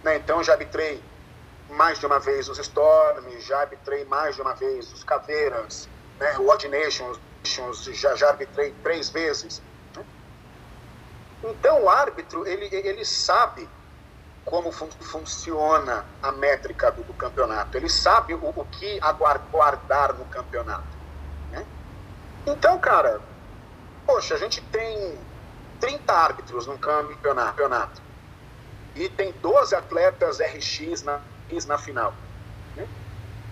Né? 0.02 0.16
Então 0.16 0.42
já 0.42 0.52
arbitrei 0.52 1.02
mais 1.70 1.98
de 1.98 2.06
uma 2.06 2.18
vez 2.18 2.48
os 2.48 2.58
Storm, 2.58 3.24
já 3.40 3.60
arbitrei 3.60 4.04
mais 4.04 4.36
de 4.36 4.42
uma 4.42 4.54
vez 4.54 4.92
os 4.92 5.02
Caveiras, 5.02 5.88
né? 6.18 6.38
o 6.38 6.48
Odd 6.48 6.68
Nations, 6.68 7.18
já, 7.92 8.14
já 8.14 8.28
arbitrei 8.28 8.74
três 8.82 9.08
vezes. 9.08 9.62
Né? 9.96 10.04
Então 11.42 11.84
o 11.84 11.88
árbitro, 11.88 12.46
ele, 12.46 12.68
ele 12.70 13.04
sabe 13.04 13.68
como 14.44 14.70
fun 14.70 14.88
funciona 15.00 16.04
a 16.22 16.30
métrica 16.32 16.90
do, 16.92 17.02
do, 17.02 17.14
campeonato. 17.14 17.76
Ele 17.76 17.88
sabe 17.88 18.34
o, 18.34 18.52
o 18.54 18.64
que 18.66 18.98
aguardar 19.00 20.12
no 20.14 20.24
campeonato. 20.26 20.84
Né? 21.50 21.64
Então, 22.46 22.78
cara, 22.78 23.20
poxa, 24.06 24.34
a 24.34 24.38
gente 24.38 24.60
tem 24.60 25.18
30 25.84 26.12
árbitros 26.12 26.66
no 26.66 26.78
campeonato 26.78 28.00
e 28.94 29.08
tem 29.10 29.32
12 29.42 29.74
atletas 29.74 30.38
RX 30.40 31.02
na, 31.02 31.20
na 31.66 31.78
final. 31.78 32.14
Né? 32.74 32.88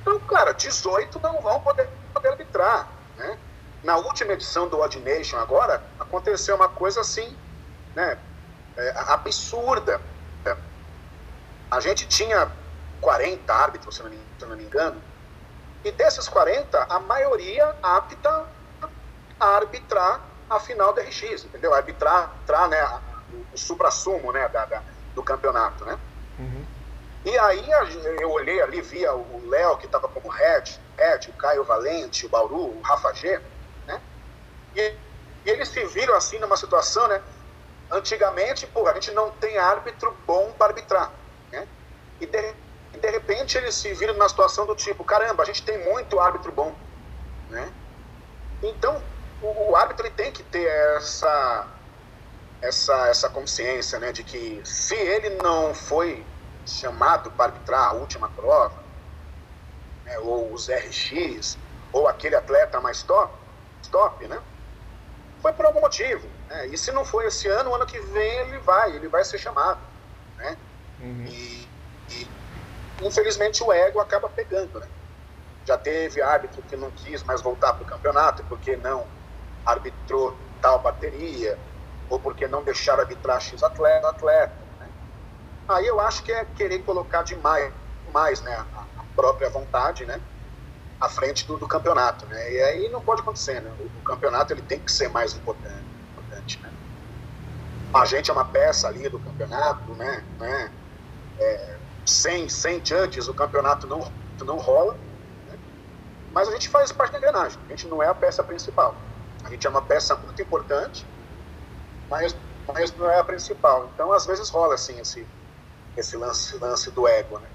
Então, 0.00 0.18
cara, 0.20 0.52
18 0.52 1.20
não 1.20 1.42
vão 1.42 1.60
poder, 1.60 1.88
poder 2.14 2.28
arbitrar. 2.28 2.88
Né? 3.18 3.38
Na 3.84 3.96
última 3.96 4.32
edição 4.32 4.66
do 4.68 4.80
Odd 4.80 4.98
Nation 5.00 5.36
agora, 5.36 5.82
aconteceu 6.00 6.56
uma 6.56 6.68
coisa 6.68 7.02
assim, 7.02 7.36
né, 7.94 8.16
é, 8.76 8.94
absurda 9.08 10.00
a 11.72 11.80
gente 11.80 12.06
tinha 12.06 12.52
40 13.00 13.50
árbitros, 13.50 13.96
se 13.96 14.02
não, 14.02 14.10
me, 14.10 14.20
se 14.38 14.44
não 14.44 14.54
me 14.54 14.62
engano, 14.62 15.00
e 15.82 15.90
desses 15.90 16.28
40, 16.28 16.86
a 16.86 17.00
maioria 17.00 17.74
apta 17.82 18.44
a 19.40 19.46
arbitrar 19.46 20.20
a 20.56 20.60
final 20.60 20.92
da 20.92 21.02
RX, 21.02 21.44
entendeu? 21.44 21.74
Arbitrar, 21.74 22.30
arbitrar 22.30 22.68
né, 22.68 23.00
o 23.52 23.58
supra-sumo 23.58 24.32
né, 24.32 24.48
da, 24.48 24.64
da, 24.64 24.82
do 25.14 25.22
campeonato, 25.22 25.84
né? 25.84 25.98
Uhum. 26.38 26.64
E 27.24 27.38
aí 27.38 27.64
eu 28.20 28.30
olhei 28.30 28.60
ali, 28.60 28.80
via 28.80 29.14
o 29.14 29.48
Léo, 29.48 29.76
que 29.76 29.86
estava 29.86 30.08
como 30.08 30.28
head, 30.28 30.80
head, 30.96 31.30
o 31.30 31.32
Caio 31.34 31.64
Valente, 31.64 32.26
o 32.26 32.28
Bauru, 32.28 32.78
o 32.78 32.80
Rafa 32.82 33.12
G, 33.14 33.40
né? 33.86 34.00
E, 34.74 34.80
e 35.44 35.50
eles 35.50 35.68
se 35.68 35.84
viram 35.86 36.14
assim 36.14 36.38
numa 36.38 36.56
situação, 36.56 37.06
né? 37.06 37.22
Antigamente, 37.90 38.66
porra, 38.66 38.90
a 38.90 38.94
gente 38.94 39.12
não 39.12 39.30
tem 39.30 39.58
árbitro 39.58 40.16
bom 40.26 40.52
para 40.52 40.68
arbitrar 40.68 41.12
e 42.22 42.26
de, 42.26 42.54
e 42.94 42.98
de 42.98 43.10
repente 43.10 43.58
eles 43.58 43.74
se 43.74 43.92
viram 43.94 44.14
numa 44.14 44.28
situação 44.28 44.64
do 44.64 44.76
tipo, 44.76 45.02
caramba, 45.02 45.42
a 45.42 45.46
gente 45.46 45.62
tem 45.64 45.76
muito 45.92 46.20
árbitro 46.20 46.52
bom, 46.52 46.72
né? 47.50 47.70
Então, 48.62 49.02
o, 49.42 49.70
o 49.70 49.76
árbitro 49.76 50.06
ele 50.06 50.14
tem 50.14 50.30
que 50.30 50.42
ter 50.42 50.66
essa, 50.96 51.66
essa, 52.60 53.08
essa 53.08 53.28
consciência, 53.28 53.98
né, 53.98 54.12
de 54.12 54.22
que 54.22 54.60
se 54.64 54.94
ele 54.94 55.30
não 55.42 55.74
foi 55.74 56.24
chamado 56.64 57.30
para 57.32 57.46
arbitrar 57.46 57.88
a 57.88 57.92
última 57.92 58.28
prova, 58.30 58.82
né, 60.04 60.18
ou 60.20 60.52
os 60.52 60.68
RX, 60.68 61.58
ou 61.92 62.06
aquele 62.06 62.36
atleta 62.36 62.80
mais 62.80 63.02
top, 63.02 63.34
top, 63.90 64.26
né, 64.26 64.40
foi 65.42 65.52
por 65.52 65.66
algum 65.66 65.80
motivo. 65.80 66.26
Né? 66.48 66.68
E 66.68 66.78
se 66.78 66.92
não 66.92 67.04
foi 67.04 67.26
esse 67.26 67.48
ano, 67.48 67.70
o 67.70 67.74
ano 67.74 67.84
que 67.84 67.98
vem 67.98 68.38
ele 68.38 68.58
vai, 68.58 68.94
ele 68.94 69.08
vai 69.08 69.24
ser 69.24 69.38
chamado, 69.38 69.80
né? 70.36 70.56
Uhum. 71.00 71.26
E 71.26 71.68
infelizmente 73.02 73.62
o 73.64 73.72
ego 73.72 74.00
acaba 74.00 74.28
pegando, 74.28 74.78
né? 74.78 74.86
Já 75.64 75.76
teve 75.76 76.22
árbitro 76.22 76.62
que 76.62 76.76
não 76.76 76.90
quis 76.92 77.22
mais 77.24 77.40
voltar 77.40 77.72
para 77.72 77.82
o 77.82 77.86
campeonato 77.86 78.44
porque 78.44 78.76
não 78.76 79.04
arbitrou 79.64 80.36
tal 80.60 80.78
bateria, 80.80 81.58
ou 82.08 82.18
porque 82.18 82.46
não 82.46 82.62
deixaram 82.62 83.00
arbitrar 83.00 83.40
X 83.40 83.62
atleta, 83.62 84.08
atleta 84.08 84.54
né? 84.78 84.88
Aí 85.68 85.86
eu 85.86 86.00
acho 86.00 86.22
que 86.22 86.32
é 86.32 86.44
querer 86.44 86.80
colocar 86.80 87.22
demais 87.22 87.72
mais, 88.12 88.42
né, 88.42 88.54
a 88.74 89.04
própria 89.16 89.48
vontade, 89.48 90.04
né, 90.04 90.20
à 91.00 91.08
frente 91.08 91.46
do, 91.46 91.56
do, 91.56 91.66
campeonato, 91.66 92.26
né? 92.26 92.52
E 92.52 92.62
aí 92.62 92.88
não 92.90 93.00
pode 93.00 93.22
acontecer, 93.22 93.60
né? 93.60 93.72
O, 93.80 93.84
o 93.84 94.02
campeonato 94.02 94.52
ele 94.52 94.62
tem 94.62 94.78
que 94.78 94.92
ser 94.92 95.08
mais 95.08 95.34
importante, 95.34 95.84
importante, 96.12 96.60
né? 96.62 96.70
A 97.92 98.04
gente 98.04 98.30
é 98.30 98.32
uma 98.32 98.44
peça 98.44 98.86
ali 98.86 99.08
do 99.08 99.18
campeonato, 99.18 99.92
né? 99.94 100.24
né? 100.38 100.70
É, 101.38 101.76
sem, 102.06 102.48
sem 102.48 102.84
judges 102.84 103.28
o 103.28 103.34
campeonato 103.34 103.86
não, 103.86 104.10
não 104.44 104.58
rola. 104.58 104.94
Né? 105.48 105.58
Mas 106.32 106.48
a 106.48 106.52
gente 106.52 106.68
faz 106.68 106.92
parte 106.92 107.12
da 107.12 107.18
engrenagem, 107.18 107.58
a 107.66 107.68
gente 107.68 107.88
não 107.88 108.02
é 108.02 108.06
a 108.06 108.14
peça 108.14 108.42
principal. 108.44 108.94
A 109.44 109.50
gente 109.50 109.66
é 109.66 109.70
uma 109.70 109.82
peça 109.82 110.14
muito 110.16 110.40
importante, 110.40 111.06
mas, 112.08 112.34
mas 112.66 112.94
não 112.96 113.10
é 113.10 113.18
a 113.18 113.24
principal. 113.24 113.90
Então, 113.94 114.12
às 114.12 114.26
vezes 114.26 114.48
rola 114.50 114.74
assim 114.74 114.98
esse, 115.00 115.26
esse 115.96 116.16
lance, 116.16 116.56
lance 116.58 116.90
do 116.90 117.06
ego. 117.06 117.38
Né? 117.38 117.48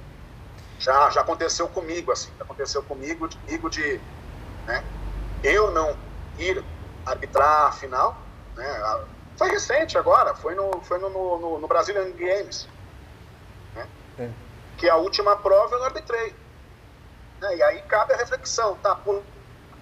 Já, 0.79 1.09
já 1.09 1.21
aconteceu 1.21 1.67
comigo, 1.67 2.11
assim, 2.11 2.31
já 2.37 2.43
aconteceu 2.43 2.83
comigo, 2.83 3.29
comigo 3.29 3.69
de 3.69 3.99
né, 4.65 4.83
eu 5.43 5.71
não 5.71 5.97
ir 6.37 6.63
arbitrar 7.05 7.67
a 7.67 7.71
final. 7.71 8.17
Né? 8.55 9.05
Foi 9.37 9.49
recente 9.49 9.97
agora, 9.97 10.35
foi 10.35 10.55
no, 10.55 10.81
foi 10.81 10.97
no, 10.99 11.09
no, 11.09 11.59
no 11.59 11.67
Brazilian 11.67 12.11
Games 12.11 12.67
é. 14.19 14.29
Que 14.77 14.89
a 14.89 14.95
última 14.95 15.35
prova 15.35 15.75
eu 15.75 15.79
não 15.79 15.85
arbitrei. 15.85 16.35
Né? 17.39 17.57
E 17.57 17.63
aí 17.63 17.81
cabe 17.83 18.13
a 18.13 18.17
reflexão, 18.17 18.75
tá? 18.75 18.95
Por, 18.95 19.23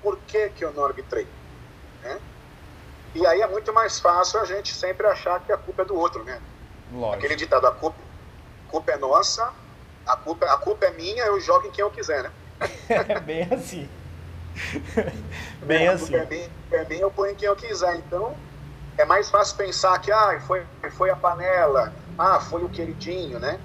por 0.01 0.17
que, 0.19 0.50
que 0.50 0.63
eu 0.63 0.74
não 0.74 0.85
arbitrei? 0.85 1.27
Né? 2.05 2.19
E 3.13 3.25
aí 3.25 3.41
é 3.41 3.47
muito 3.47 3.74
mais 3.74 4.00
fácil 4.00 4.39
a 4.39 4.45
gente 4.45 4.74
sempre 4.74 5.07
achar 5.07 5.39
que 5.41 5.51
a 5.51 5.57
culpa 5.57 5.81
é 5.81 5.85
do 5.85 5.95
outro, 5.95 6.24
né? 6.24 6.39
Lógico. 6.91 7.15
Aquele 7.15 7.35
ditado, 7.35 7.65
a 7.65 7.71
culpa, 7.71 7.97
a 8.67 8.71
culpa 8.71 8.91
é 8.91 8.97
nossa, 8.97 9.51
a 10.05 10.15
culpa, 10.15 10.45
a 10.45 10.57
culpa 10.57 10.85
é 10.85 10.91
minha, 10.91 11.24
eu 11.25 11.39
jogo 11.39 11.67
em 11.67 11.71
quem 11.71 11.83
eu 11.83 11.91
quiser, 11.91 12.24
né? 12.24 12.31
É 12.89 13.19
bem 13.19 13.47
assim. 13.51 13.89
bem 15.63 15.88
é, 15.88 15.89
assim. 15.89 16.15
É 16.15 16.25
bem, 16.25 16.50
é 16.71 16.85
eu 17.03 17.12
ponho 17.12 17.31
em 17.31 17.35
quem 17.35 17.47
eu 17.47 17.55
quiser. 17.55 17.95
Então, 17.95 18.35
é 18.97 19.05
mais 19.05 19.29
fácil 19.29 19.57
pensar 19.57 20.00
que 20.00 20.12
ah, 20.12 20.39
foi, 20.45 20.65
foi 20.91 21.09
a 21.09 21.15
panela, 21.15 21.93
ah, 22.17 22.39
foi 22.39 22.63
o 22.63 22.69
queridinho, 22.69 23.39
né? 23.39 23.59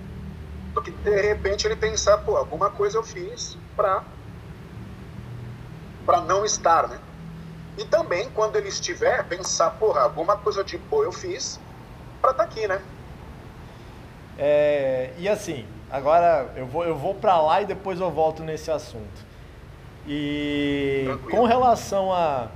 do 0.72 0.82
que 0.82 0.90
de 0.90 1.20
repente 1.20 1.66
ele 1.66 1.76
pensar, 1.76 2.18
pô, 2.18 2.36
alguma 2.36 2.70
coisa 2.70 2.98
eu 2.98 3.02
fiz 3.02 3.56
para 3.76 4.02
para 6.06 6.20
não 6.22 6.44
estar, 6.44 6.88
né? 6.88 6.98
E 7.78 7.84
também 7.84 8.28
quando 8.30 8.56
ele 8.56 8.68
estiver, 8.68 9.24
pensar, 9.24 9.70
porra, 9.70 10.02
alguma 10.02 10.36
coisa 10.36 10.62
de 10.62 10.76
boa 10.76 11.04
eu 11.04 11.12
fiz 11.12 11.58
para 12.20 12.32
estar 12.32 12.44
tá 12.44 12.50
aqui, 12.50 12.66
né? 12.66 12.80
É, 14.38 15.10
e 15.18 15.28
assim, 15.28 15.66
agora 15.90 16.50
eu 16.56 16.66
vou, 16.66 16.84
eu 16.84 16.96
vou 16.96 17.14
para 17.14 17.40
lá 17.40 17.62
e 17.62 17.66
depois 17.66 18.00
eu 18.00 18.10
volto 18.10 18.42
nesse 18.42 18.70
assunto. 18.70 19.30
E 20.06 21.02
Tranquilo. 21.04 21.30
com 21.30 21.44
relação 21.44 22.12
a 22.12 22.48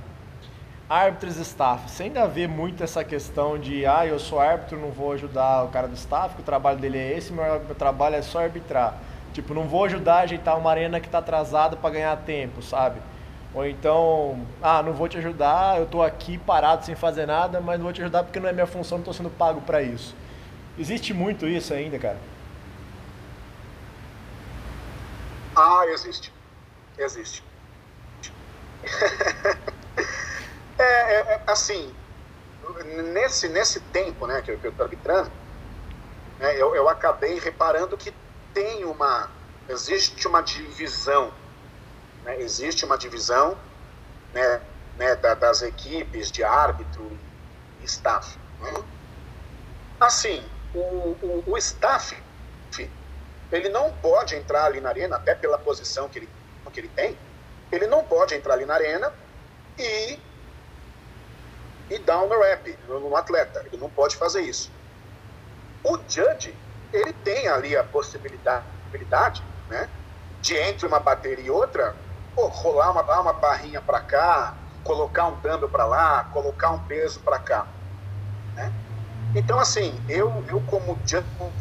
árbitros 0.89 1.37
staff, 1.37 1.89
você 1.89 2.03
ainda 2.03 2.27
vê 2.27 2.47
muito 2.47 2.83
essa 2.83 3.03
questão 3.03 3.57
de, 3.57 3.85
ah, 3.85 4.05
eu 4.05 4.19
sou 4.19 4.39
árbitro, 4.39 4.79
não 4.79 4.91
vou 4.91 5.11
ajudar 5.13 5.63
o 5.63 5.69
cara 5.69 5.87
do 5.87 5.95
staff, 5.95 6.35
que 6.35 6.41
o 6.41 6.45
trabalho 6.45 6.77
dele 6.77 6.97
é 6.97 7.17
esse, 7.17 7.33
meu 7.33 7.59
trabalho 7.77 8.15
é 8.15 8.21
só 8.21 8.39
arbitrar. 8.39 8.99
Tipo, 9.33 9.53
não 9.53 9.67
vou 9.67 9.83
ajudar 9.85 10.15
a 10.15 10.19
ajeitar 10.21 10.57
uma 10.57 10.69
arena 10.69 10.99
que 10.99 11.07
está 11.07 11.17
atrasada 11.17 11.75
para 11.75 11.89
ganhar 11.89 12.15
tempo, 12.17 12.61
sabe? 12.61 12.99
Ou 13.55 13.65
então, 13.65 14.45
ah, 14.61 14.83
não 14.83 14.91
vou 14.91 15.07
te 15.07 15.17
ajudar, 15.17 15.77
eu 15.77 15.85
estou 15.85 16.03
aqui 16.03 16.37
parado 16.37 16.85
sem 16.85 16.93
fazer 16.93 17.25
nada, 17.25 17.61
mas 17.61 17.77
não 17.77 17.85
vou 17.85 17.93
te 17.93 18.01
ajudar 18.01 18.25
porque 18.25 18.37
não 18.37 18.49
é 18.49 18.53
minha 18.53 18.67
função, 18.67 18.97
não 18.97 19.03
estou 19.03 19.13
sendo 19.13 19.29
pago 19.29 19.61
para 19.61 19.81
isso. 19.81 20.13
Existe 20.77 21.13
muito 21.13 21.47
isso 21.47 21.73
ainda, 21.73 21.97
cara? 21.97 22.19
Ah, 25.55 25.85
existe. 25.87 26.33
Existe. 26.97 27.43
É, 30.77 30.83
é, 30.83 31.19
é, 31.19 31.41
assim, 31.47 31.95
nesse, 33.13 33.47
nesse 33.47 33.79
tempo 33.79 34.27
né, 34.27 34.41
que, 34.41 34.51
eu 34.51 34.57
estou 34.69 34.83
arbitrando, 34.83 35.31
né, 36.37 36.53
eu, 36.61 36.75
eu 36.75 36.89
acabei 36.89 37.39
reparando 37.39 37.95
que 37.95 38.13
tem 38.53 38.83
uma, 38.83 39.29
existe 39.69 40.27
uma 40.27 40.41
divisão, 40.41 41.31
né, 42.25 42.41
existe 42.41 42.83
uma 42.83 42.97
divisão 42.97 43.57
né, 44.33 44.61
né, 44.97 45.15
da, 45.15 45.33
das 45.33 45.61
equipes 45.61 46.29
de 46.31 46.43
árbitro 46.43 47.17
e 47.81 47.85
staff. 47.85 48.37
Né? 48.59 48.73
Assim, 49.99 50.43
o, 50.73 50.79
o, 51.21 51.43
o 51.47 51.57
staff, 51.57 52.17
ele 53.51 53.69
não 53.69 53.93
pode 53.93 54.35
entrar 54.35 54.65
ali 54.65 54.81
na 54.81 54.89
arena, 54.89 55.15
até 55.15 55.33
pela 55.35 55.57
posição 55.57 56.09
que 56.09 56.19
ele, 56.19 56.29
que 56.73 56.79
ele 56.79 56.89
tem, 56.89 57.17
ele 57.71 57.87
não 57.87 58.03
pode 58.03 58.35
entrar 58.35 58.55
ali 58.55 58.65
na 58.65 58.73
arena 58.73 59.13
e 59.77 60.19
e 61.89 61.99
down 61.99 62.27
no 62.27 62.39
rap, 62.39 62.77
no 62.87 63.15
atleta. 63.15 63.63
Ele 63.67 63.77
não 63.77 63.89
pode 63.89 64.15
fazer 64.15 64.41
isso. 64.41 64.71
O 65.83 65.97
judge, 66.09 66.55
ele 66.91 67.13
tem 67.13 67.47
ali 67.47 67.77
a 67.77 67.83
possibilidade, 67.83 68.65
possibilidade 68.85 69.43
né, 69.69 69.87
de 70.41 70.55
entre 70.55 70.87
uma 70.87 70.99
bateria 70.99 71.45
e 71.45 71.49
outra, 71.49 71.95
pô, 72.35 72.47
rolar 72.47 72.91
uma, 72.91 73.21
uma 73.21 73.33
barrinha 73.33 73.81
para 73.81 74.01
cá, 74.01 74.53
colocar 74.83 75.27
um 75.27 75.35
dumbbell 75.35 75.69
para 75.69 75.85
lá, 75.85 76.23
colocar 76.25 76.71
um 76.71 76.79
peso 76.79 77.21
para 77.21 77.39
cá. 77.39 77.65
Né? 78.55 78.71
Então, 79.33 79.59
assim, 79.59 79.99
eu, 80.07 80.43
eu 80.47 80.61
como 80.61 80.99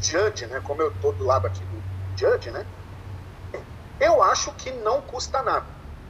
judge, 0.00 0.46
né, 0.46 0.60
como 0.60 0.82
eu 0.82 0.88
estou 0.88 1.12
do 1.12 1.24
lado 1.24 1.46
aqui 1.46 1.64
do 1.64 1.82
judge, 2.18 2.50
né, 2.50 2.66
eu 4.00 4.22
acho 4.22 4.52
que 4.52 4.70
não 4.70 5.00
custa 5.00 5.42
nada. 5.42 5.66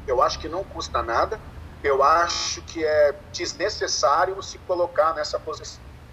Eu 0.07 0.23
acho 0.23 0.39
que 0.39 0.49
não 0.49 0.65
custa 0.65 1.03
nada. 1.03 1.39
Eu 1.83 2.03
acho 2.03 2.63
que 2.63 2.85
é 2.85 3.13
desnecessário 3.33 4.43
se 4.43 4.59
colocar 4.59 5.15
nessa 5.15 5.39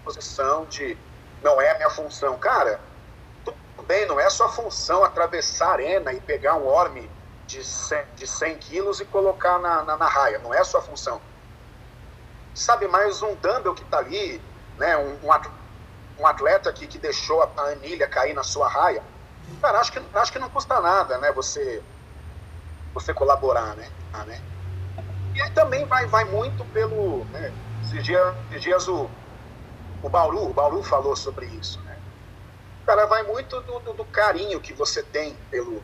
posição 0.04 0.66
de 0.66 0.96
não 1.42 1.60
é 1.60 1.70
a 1.70 1.76
minha 1.76 1.90
função. 1.90 2.38
Cara, 2.38 2.78
tudo 3.44 3.56
bem, 3.86 4.06
não 4.06 4.20
é 4.20 4.28
sua 4.30 4.48
função 4.48 5.02
atravessar 5.02 5.68
a 5.68 5.72
arena 5.72 6.12
e 6.12 6.20
pegar 6.20 6.56
um 6.56 6.66
orme 6.66 7.10
de 7.52 7.62
100, 7.62 8.04
de 8.16 8.26
100 8.26 8.56
quilos 8.56 9.00
e 9.00 9.04
colocar 9.04 9.58
na, 9.58 9.82
na, 9.82 9.96
na 9.96 10.06
raia. 10.06 10.38
Não 10.38 10.54
é 10.54 10.60
a 10.60 10.64
sua 10.64 10.80
função. 10.80 11.20
Sabe, 12.54 12.88
mais 12.88 13.22
um 13.22 13.34
dumbbell 13.34 13.74
que 13.74 13.82
está 13.82 13.98
ali, 13.98 14.40
né, 14.78 14.96
um, 14.96 15.18
um 16.18 16.26
atleta 16.26 16.72
que, 16.72 16.86
que 16.86 16.98
deixou 16.98 17.42
a 17.42 17.62
anilha 17.70 18.08
cair 18.08 18.34
na 18.34 18.42
sua 18.42 18.68
raia, 18.68 19.02
cara, 19.60 19.80
acho 19.80 19.92
que, 19.92 20.02
acho 20.14 20.32
que 20.32 20.38
não 20.38 20.48
custa 20.48 20.80
nada, 20.80 21.18
né, 21.18 21.32
você, 21.32 21.82
você 22.92 23.12
colaborar, 23.12 23.74
né, 23.74 23.90
ah, 24.12 24.24
né? 24.24 24.40
E 25.34 25.40
aí 25.40 25.50
também 25.52 25.86
vai, 25.86 26.06
vai 26.06 26.24
muito 26.24 26.64
pelo, 26.66 27.24
né, 27.26 27.52
esses 27.82 28.04
dias, 28.04 28.34
esses 28.50 28.62
dias 28.62 28.86
o, 28.86 29.08
o 30.02 30.08
Bauru, 30.10 30.50
o 30.50 30.52
Bauru 30.52 30.82
falou 30.82 31.16
sobre 31.16 31.46
isso, 31.46 31.80
né, 31.82 31.98
cara, 32.84 33.06
vai 33.06 33.22
muito 33.22 33.60
do, 33.62 33.78
do, 33.80 33.92
do 33.94 34.04
carinho 34.04 34.60
que 34.60 34.74
você 34.74 35.02
tem 35.02 35.34
pelo, 35.50 35.82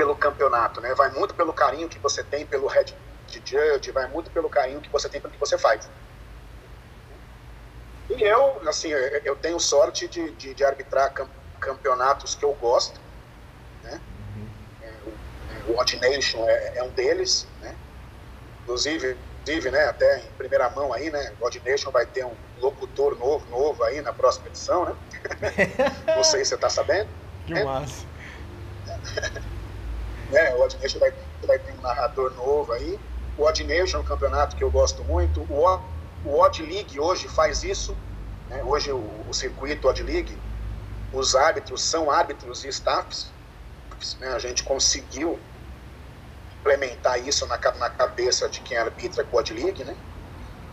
pelo 0.00 0.16
campeonato, 0.16 0.80
né? 0.80 0.94
Vai 0.94 1.10
muito 1.10 1.34
pelo 1.34 1.52
carinho 1.52 1.86
que 1.86 1.98
você 1.98 2.24
tem 2.24 2.46
pelo 2.46 2.66
head 2.68 2.96
judge, 3.44 3.90
vai 3.90 4.08
muito 4.08 4.30
pelo 4.30 4.48
carinho 4.48 4.80
que 4.80 4.90
você 4.90 5.10
tem 5.10 5.20
pelo 5.20 5.34
que 5.34 5.38
você 5.38 5.58
faz. 5.58 5.90
E 8.08 8.22
eu, 8.22 8.66
assim, 8.66 8.88
eu 8.88 9.36
tenho 9.36 9.60
sorte 9.60 10.08
de, 10.08 10.30
de, 10.36 10.54
de 10.54 10.64
arbitrar 10.64 11.12
campeonatos 11.60 12.34
que 12.34 12.46
eu 12.46 12.54
gosto, 12.54 12.98
né? 13.82 14.00
O 15.68 15.78
Odd 15.78 16.00
Nation 16.00 16.48
é, 16.48 16.78
é, 16.78 16.82
um 16.82 16.88
deles, 16.92 17.46
né? 17.60 17.76
Inclusive, 18.62 19.18
inclusive, 19.42 19.70
né, 19.70 19.84
até 19.84 20.20
em 20.20 20.32
primeira 20.38 20.70
mão 20.70 20.94
aí, 20.94 21.10
né, 21.10 21.34
o 21.38 21.44
Odd 21.44 21.60
Nation 21.62 21.90
vai 21.90 22.06
ter 22.06 22.24
um 22.24 22.34
locutor 22.56 23.18
novo, 23.18 23.44
novo 23.50 23.84
aí 23.84 24.00
na 24.00 24.14
próxima 24.14 24.48
edição, 24.48 24.86
né? 24.86 24.96
Não 26.16 26.24
sei 26.24 26.42
se 26.42 26.48
você 26.48 26.54
está 26.54 26.70
sabendo. 26.70 27.10
Que 27.46 27.52
né? 27.52 27.64
massa. 27.64 28.06
né? 30.30 30.54
O 30.54 30.62
Odd 30.62 30.76
Nation 30.78 30.98
vai, 30.98 31.12
vai 31.46 31.58
ter 31.58 31.72
um 31.72 31.80
narrador 31.80 32.32
novo 32.34 32.72
aí. 32.72 32.98
O 33.36 33.44
Odd 33.44 33.64
Nation 33.64 33.98
é 33.98 34.00
um 34.00 34.04
campeonato 34.04 34.56
que 34.56 34.64
eu 34.64 34.70
gosto 34.70 35.02
muito. 35.04 35.40
O, 35.42 35.66
o, 35.66 35.80
o 36.24 36.40
Odd 36.40 36.62
League 36.62 36.98
hoje 36.98 37.28
faz 37.28 37.62
isso. 37.62 37.96
Né? 38.48 38.62
Hoje 38.64 38.92
o, 38.92 39.04
o 39.28 39.34
circuito 39.34 39.88
Odd 39.88 40.02
League, 40.02 40.36
os 41.12 41.34
árbitros 41.34 41.82
são 41.82 42.10
árbitros 42.10 42.64
e 42.64 42.68
staffs. 42.68 43.30
Né? 44.18 44.28
A 44.28 44.38
gente 44.38 44.62
conseguiu 44.62 45.38
implementar 46.60 47.18
isso 47.26 47.46
na, 47.46 47.58
na 47.78 47.90
cabeça 47.90 48.48
de 48.48 48.60
quem 48.60 48.76
arbitra 48.76 49.24
com 49.24 49.36
o 49.36 49.40
Odd 49.40 49.52
League, 49.52 49.84
né? 49.84 49.96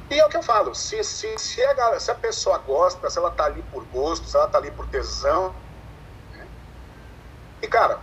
E 0.09 0.19
é 0.19 0.25
o 0.25 0.29
que 0.29 0.37
eu 0.37 0.43
falo, 0.43 0.73
se, 0.73 1.03
se, 1.03 1.37
se, 1.37 1.61
a, 1.61 1.99
se 1.99 2.09
a 2.09 2.15
pessoa 2.15 2.57
gosta, 2.59 3.09
se 3.09 3.17
ela 3.17 3.29
tá 3.29 3.45
ali 3.45 3.61
por 3.73 3.83
gosto, 3.85 4.25
se 4.25 4.37
ela 4.37 4.47
tá 4.47 4.57
ali 4.57 4.71
por 4.71 4.87
tesão. 4.87 5.53
Né? 6.33 6.47
E, 7.61 7.67
cara, 7.67 7.99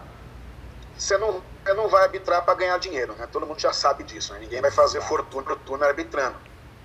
você 0.96 1.18
não, 1.18 1.42
você 1.64 1.74
não 1.74 1.88
vai 1.88 2.04
arbitrar 2.04 2.42
para 2.44 2.54
ganhar 2.54 2.78
dinheiro, 2.78 3.14
né? 3.14 3.28
Todo 3.30 3.46
mundo 3.46 3.58
já 3.58 3.72
sabe 3.72 4.04
disso, 4.04 4.32
né? 4.32 4.40
Ninguém 4.40 4.60
vai 4.60 4.70
fazer 4.70 5.00
fortuna, 5.02 5.44
fortuna 5.44 5.86
arbitrando. 5.86 6.36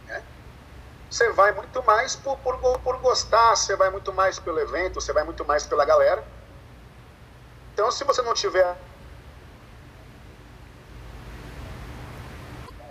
Né? 0.07 0.23
Você 1.09 1.31
vai 1.31 1.51
muito 1.51 1.83
mais 1.83 2.15
por, 2.15 2.37
por, 2.37 2.79
por 2.79 2.97
gostar, 2.97 3.55
você 3.55 3.75
vai 3.75 3.89
muito 3.89 4.11
mais 4.11 4.39
pelo 4.39 4.59
evento, 4.59 4.95
você 4.95 5.13
vai 5.13 5.23
muito 5.23 5.45
mais 5.45 5.65
pela 5.65 5.85
galera. 5.85 6.23
Então, 7.73 7.91
se 7.91 8.03
você 8.03 8.21
não 8.21 8.33
tiver. 8.33 8.75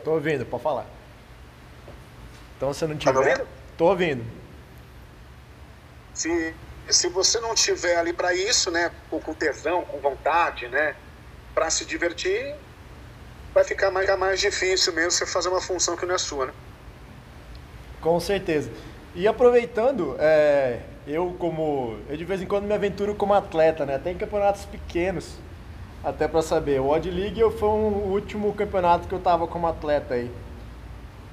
Tô 0.05 0.13
ouvindo, 0.13 0.47
pode 0.47 0.63
falar. 0.63 0.87
Então, 2.57 2.73
se 2.73 2.87
não 2.87 2.97
tiver. 2.97 3.13
Tá 3.13 3.19
ouvindo? 3.19 3.49
Tô 3.77 3.85
ouvindo. 3.87 4.25
Se, 6.15 6.55
se 6.89 7.09
você 7.09 7.39
não 7.41 7.55
tiver 7.55 7.97
ali 7.97 8.13
para 8.13 8.33
isso, 8.35 8.71
né, 8.71 8.91
com 9.11 9.35
tesão, 9.35 9.85
com 9.85 10.01
vontade, 10.01 10.67
né, 10.69 10.97
para 11.59 11.71
se 11.71 11.85
divertir, 11.85 12.55
vai 13.53 13.65
ficar 13.65 13.91
mais, 13.91 14.17
mais 14.17 14.39
difícil 14.39 14.95
mesmo 14.95 15.11
você 15.11 15.27
fazer 15.27 15.49
uma 15.49 15.61
função 15.61 15.97
que 15.97 16.07
não 16.07 16.15
é 16.15 16.19
sua, 16.19 16.47
né? 16.47 16.53
Com 18.01 18.21
certeza. 18.21 18.71
E 19.13 19.27
aproveitando, 19.27 20.15
é, 20.21 20.79
eu 21.05 21.35
como. 21.37 21.99
Eu 22.09 22.17
de 22.17 22.25
vez 22.25 22.41
em 22.41 22.47
quando 22.47 22.65
me 22.65 22.73
aventuro 22.73 23.13
como 23.17 23.35
atleta, 23.35 23.85
né? 23.85 23.97
Até 23.97 24.13
em 24.13 24.17
campeonatos 24.17 24.67
pequenos. 24.67 25.35
Até 26.05 26.29
para 26.29 26.43
saber. 26.43 26.81
O 26.81 26.91
Odd 26.91 27.11
League 27.11 27.41
foi 27.59 27.69
o 27.69 28.13
último 28.13 28.55
campeonato 28.55 29.09
que 29.09 29.15
eu 29.15 29.19
tava 29.19 29.49
como 29.49 29.67
atleta 29.67 30.15
aí. 30.15 30.31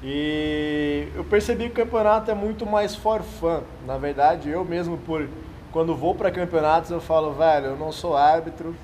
E 0.01 1.07
eu 1.13 1.23
percebi 1.23 1.65
que 1.65 1.79
o 1.79 1.85
campeonato 1.85 2.31
é 2.31 2.33
muito 2.33 2.65
mais 2.65 2.95
for 2.95 3.21
fun. 3.21 3.61
Na 3.85 3.99
verdade, 3.99 4.49
eu 4.49 4.65
mesmo, 4.65 4.97
por 4.97 5.29
quando 5.71 5.95
vou 5.95 6.15
para 6.15 6.31
campeonatos, 6.31 6.89
eu 6.89 6.99
falo, 6.99 7.31
velho, 7.33 7.67
eu 7.67 7.75
não 7.77 7.91
sou 7.91 8.17
árbitro, 8.17 8.75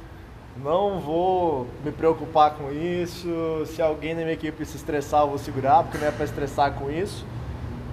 não 0.58 1.00
vou 1.00 1.68
me 1.84 1.92
preocupar 1.92 2.52
com 2.52 2.72
isso. 2.72 3.66
Se 3.68 3.82
alguém 3.82 4.14
na 4.14 4.22
minha 4.22 4.34
equipe 4.34 4.66
se 4.66 4.76
estressar, 4.76 5.22
eu 5.22 5.30
vou 5.30 5.38
segurar, 5.38 5.84
porque 5.84 5.98
não 5.98 6.08
é 6.08 6.12
para 6.12 6.26
estressar 6.26 6.74
com 6.74 6.92
isso. 6.92 7.26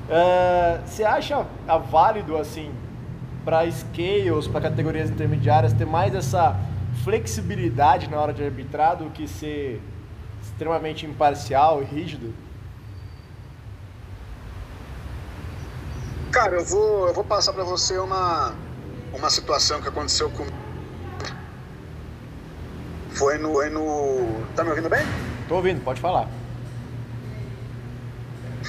Uh, 0.08 0.86
você 0.86 1.04
acha 1.04 1.46
válido 1.90 2.36
assim 2.36 2.72
para 3.44 3.70
scales, 3.70 4.46
para 4.48 4.62
categorias 4.62 5.10
intermediárias, 5.10 5.72
ter 5.72 5.86
mais 5.86 6.14
essa 6.14 6.56
flexibilidade 7.04 8.08
na 8.08 8.18
hora 8.18 8.32
de 8.32 8.42
arbitrar 8.42 8.96
do 8.96 9.10
que 9.10 9.28
ser 9.28 9.80
extremamente 10.42 11.06
imparcial 11.06 11.82
e 11.82 11.84
rígido? 11.84 12.34
Cara, 16.32 16.56
eu 16.56 16.64
vou, 16.64 17.08
eu 17.08 17.14
vou 17.14 17.24
passar 17.24 17.52
para 17.52 17.64
você 17.64 17.98
uma, 17.98 18.54
uma 19.14 19.30
situação 19.30 19.80
que 19.80 19.88
aconteceu 19.88 20.28
comigo 20.30 20.67
foi 23.18 23.36
no, 23.36 23.52
foi 23.52 23.68
no. 23.68 24.46
Tá 24.54 24.62
me 24.62 24.70
ouvindo 24.70 24.88
bem? 24.88 25.04
Tô 25.48 25.56
ouvindo, 25.56 25.82
pode 25.82 26.00
falar. 26.00 26.28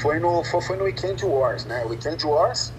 Foi 0.01 0.19
no, 0.19 0.43
foi, 0.43 0.61
foi 0.61 0.75
no 0.75 0.85
Weekend 0.85 1.23
Wars, 1.23 1.65
né? 1.65 1.85
Weekend 1.85 2.25
Wars 2.25 2.73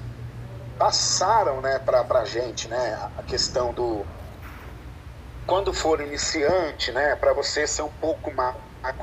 passaram, 0.76 1.60
né, 1.60 1.78
pra, 1.78 2.02
pra 2.02 2.24
gente, 2.24 2.66
né, 2.66 3.10
a 3.16 3.22
questão 3.22 3.72
do. 3.72 4.04
Quando 5.46 5.72
for 5.72 6.00
iniciante, 6.00 6.90
né, 6.90 7.14
para 7.14 7.32
você 7.32 7.66
ser 7.66 7.82
um 7.82 7.88
pouco 8.00 8.32
mais, 8.32 8.56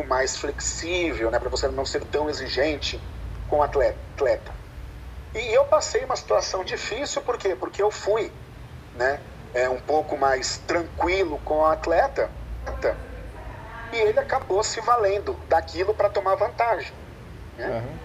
mais 0.07 0.37
flexível, 0.37 1.31
né, 1.31 1.39
para 1.39 1.49
você 1.49 1.67
não 1.67 1.85
ser 1.85 2.03
tão 2.05 2.29
exigente 2.29 2.99
com 3.47 3.59
o 3.59 3.63
atleta. 3.63 4.51
E 5.35 5.53
eu 5.53 5.65
passei 5.65 6.03
uma 6.03 6.15
situação 6.15 6.63
difícil, 6.63 7.21
por 7.21 7.37
quê? 7.37 7.55
Porque 7.55 7.81
eu 7.81 7.91
fui, 7.91 8.31
né, 8.95 9.19
é, 9.53 9.69
um 9.69 9.79
pouco 9.79 10.17
mais 10.17 10.57
tranquilo 10.65 11.39
com 11.45 11.59
o 11.59 11.65
atleta 11.65 12.29
e 13.91 13.95
ele 13.95 14.19
acabou 14.19 14.63
se 14.63 14.81
valendo 14.81 15.33
daquilo 15.47 15.93
para 15.93 16.09
tomar 16.09 16.35
vantagem. 16.35 16.91
Né? 17.57 17.67
Uhum. 17.69 17.97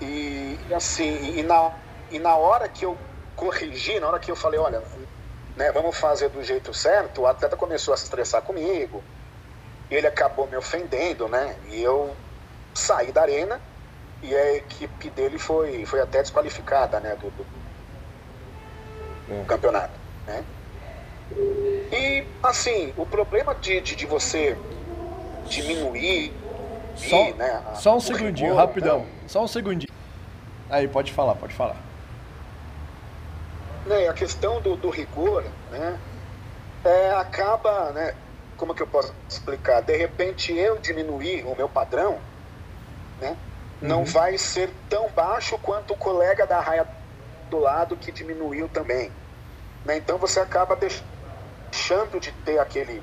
E, 0.00 0.74
assim, 0.74 1.38
e 1.38 1.42
na, 1.42 1.72
e 2.10 2.18
na 2.18 2.36
hora 2.36 2.68
que 2.68 2.84
eu 2.84 2.96
corrigi, 3.36 3.98
na 4.00 4.08
hora 4.08 4.18
que 4.18 4.30
eu 4.30 4.36
falei, 4.36 4.58
olha, 4.58 4.82
né, 5.56 5.72
vamos 5.72 5.96
fazer 5.96 6.28
do 6.28 6.42
jeito 6.42 6.74
certo, 6.74 7.22
o 7.22 7.26
atleta 7.26 7.56
começou 7.56 7.94
a 7.94 7.96
se 7.96 8.04
estressar 8.04 8.42
comigo, 8.42 9.02
ele 9.90 10.06
acabou 10.06 10.46
me 10.46 10.56
ofendendo, 10.56 11.28
né? 11.28 11.56
E 11.68 11.82
eu 11.82 12.14
saí 12.74 13.10
da 13.10 13.22
arena 13.22 13.60
e 14.22 14.34
a 14.34 14.56
equipe 14.56 15.10
dele 15.10 15.38
foi, 15.38 15.84
foi 15.86 16.00
até 16.00 16.20
desqualificada, 16.20 17.00
né, 17.00 17.16
do, 17.16 17.30
do, 17.30 17.44
do 19.28 19.42
é. 19.42 19.44
campeonato, 19.46 19.94
né? 20.26 20.44
E, 21.90 22.24
assim, 22.42 22.92
o 22.96 23.06
problema 23.06 23.54
de, 23.54 23.80
de, 23.80 23.96
de 23.96 24.06
você 24.06 24.56
diminuir. 25.46 26.32
Só, 26.96 27.30
né, 27.34 27.62
a, 27.70 27.74
só 27.76 27.96
um 27.96 28.00
segundinho, 28.00 28.50
rigor, 28.50 28.66
rapidão. 28.66 28.98
Né? 29.00 29.06
Só 29.28 29.44
um 29.44 29.48
segundinho. 29.48 29.92
Aí, 30.68 30.88
pode 30.88 31.12
falar, 31.12 31.34
pode 31.36 31.54
falar. 31.54 31.76
Né, 33.86 34.08
a 34.08 34.12
questão 34.12 34.60
do, 34.60 34.76
do 34.76 34.90
rigor, 34.90 35.44
né, 35.70 35.98
é, 36.84 37.10
acaba, 37.12 37.92
né, 37.92 38.14
como 38.56 38.74
que 38.74 38.82
eu 38.82 38.86
posso 38.86 39.14
explicar? 39.28 39.80
De 39.80 39.96
repente 39.96 40.52
eu 40.52 40.78
diminuir 40.78 41.44
o 41.44 41.54
meu 41.56 41.68
padrão, 41.68 42.18
né, 43.20 43.36
não 43.80 44.00
uhum. 44.00 44.04
vai 44.04 44.36
ser 44.36 44.70
tão 44.90 45.08
baixo 45.10 45.56
quanto 45.58 45.94
o 45.94 45.96
colega 45.96 46.46
da 46.46 46.60
raia 46.60 46.86
do 47.48 47.58
lado 47.58 47.96
que 47.96 48.10
diminuiu 48.10 48.68
também. 48.68 49.10
Né? 49.84 49.96
Então 49.96 50.18
você 50.18 50.40
acaba 50.40 50.76
deixando 50.76 51.17
de 52.20 52.32
ter 52.44 52.58
aquele, 52.58 53.02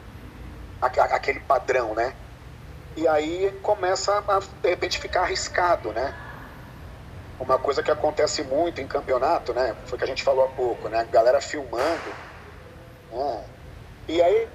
aquele 0.82 1.40
padrão, 1.42 1.94
né? 1.94 2.14
E 2.96 3.08
aí 3.08 3.52
começa 3.62 4.24
a, 4.28 4.40
de 4.40 4.70
repente, 4.70 5.00
ficar 5.00 5.22
arriscado, 5.22 5.92
né? 5.92 6.14
Uma 7.40 7.58
coisa 7.60 7.84
que 7.84 7.92
acontece 7.92 8.42
muito 8.44 8.80
em 8.80 8.88
campeonato, 8.88 9.54
né? 9.54 9.76
Foi 9.86 9.98
que 9.98 10.04
a 10.04 10.08
gente 10.08 10.24
falou 10.24 10.46
há 10.46 10.48
pouco, 10.48 10.88
né? 10.88 11.06
Galera 11.12 11.42
filmando. 11.42 12.16
Né? 13.12 13.46
E 14.08 14.22
aí 14.22 14.48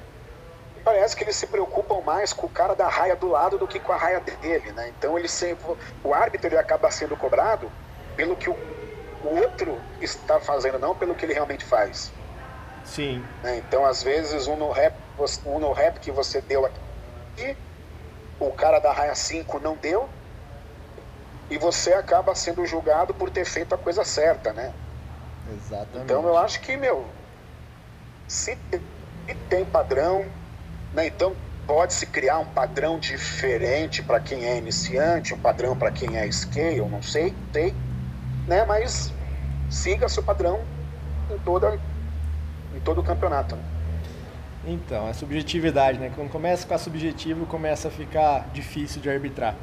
parece 0.83 1.15
que 1.15 1.25
eles 1.25 1.37
se 1.37 1.47
preocupam 1.47 2.01
mais 2.01 2.33
com 2.33 2.47
o 2.47 2.51
cara 2.51 2.75
da 2.75 2.89
raia 2.89 3.15
do 3.15 3.29
lado 3.29 3.59
do 3.59 3.69
que 3.69 3.79
com 3.79 3.93
a 3.93 3.97
raia 3.97 4.21
dele, 4.21 4.73
né? 4.73 4.89
Então 4.89 5.19
ele 5.19 5.29
sempre, 5.29 5.77
o 6.03 6.15
árbitro 6.15 6.49
ele 6.49 6.57
acaba 6.57 6.91
sendo 6.91 7.17
cobrado 7.17 7.71
pelo 8.17 8.37
que 8.37 8.49
o 8.49 8.57
outro 9.23 9.79
está 10.01 10.41
fazendo, 10.41 10.79
não 10.79 10.95
pelo 10.95 11.15
que 11.15 11.27
ele 11.27 11.35
realmente 11.35 11.65
faz. 11.65 12.11
Sim. 12.91 13.25
Né? 13.43 13.59
Então 13.59 13.85
às 13.87 14.03
vezes 14.03 14.47
um 14.47 14.57
no 14.57 14.71
rap, 14.71 14.95
um 15.47 15.59
no 15.59 15.73
rap 15.73 16.01
que 16.01 16.11
você 16.11 16.41
deu 16.41 16.67
aqui, 16.67 17.57
o 18.39 18.51
cara 18.53 18.79
da 18.81 18.93
raia 18.93 19.15
5 19.15 19.61
não 19.61 19.77
deu, 19.77 20.09
e 21.49 21.59
você 21.59 21.93
acaba 21.93 22.35
sendo 22.35 22.65
julgado 22.65 23.13
por 23.15 23.31
ter 23.31 23.45
feito 23.45 23.75
a 23.75 23.79
coisa 23.79 24.05
certa, 24.05 24.53
né? 24.53 24.73
Exatamente. 25.53 26.05
Então 26.05 26.27
eu 26.27 26.37
acho 26.37 26.61
que, 26.61 26.77
meu, 26.77 27.05
se 28.29 28.57
tem 29.49 29.65
padrão, 29.65 30.25
né? 30.93 31.07
Então 31.07 31.35
pode-se 31.67 32.07
criar 32.07 32.39
um 32.39 32.47
padrão 32.47 32.99
diferente 32.99 34.03
para 34.03 34.21
quem 34.21 34.47
é 34.47 34.57
iniciante, 34.57 35.35
um 35.35 35.39
padrão 35.39 35.77
para 35.77 35.91
quem 35.91 36.17
é 36.17 36.31
scale, 36.31 36.81
não 36.81 37.03
sei, 37.03 37.35
sei, 37.53 37.75
né? 38.47 38.65
Mas 38.65 39.13
siga 39.69 40.09
seu 40.09 40.23
padrão 40.23 40.61
em 41.31 41.39
toda 41.39 41.79
em 42.75 42.81
todo 42.81 43.01
o 43.01 43.05
campeonato. 43.05 43.57
Né? 43.57 43.63
Então, 44.65 45.09
a 45.09 45.15
subjetividade, 45.15 45.99
né? 45.99 46.13
Quando 46.15 46.31
começa 46.31 46.63
a 46.63 46.65
ficar 46.65 46.79
subjetivo, 46.79 47.47
começa 47.47 47.89
a 47.89 47.91
ficar 47.91 48.49
difícil 48.53 49.01
de 49.01 49.09
arbitrar. 49.09 49.57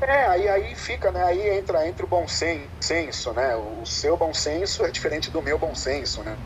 É, 0.00 0.26
aí, 0.26 0.48
aí 0.48 0.74
fica, 0.74 1.10
né? 1.10 1.22
Aí 1.22 1.58
entra, 1.58 1.86
entra 1.86 2.04
o 2.04 2.08
bom 2.08 2.26
senso, 2.26 3.32
né? 3.32 3.54
O 3.56 3.86
seu 3.86 4.16
bom 4.16 4.32
senso 4.32 4.84
é 4.84 4.90
diferente 4.90 5.30
do 5.30 5.42
meu 5.42 5.58
bom 5.58 5.74
senso, 5.74 6.22
né? 6.22 6.36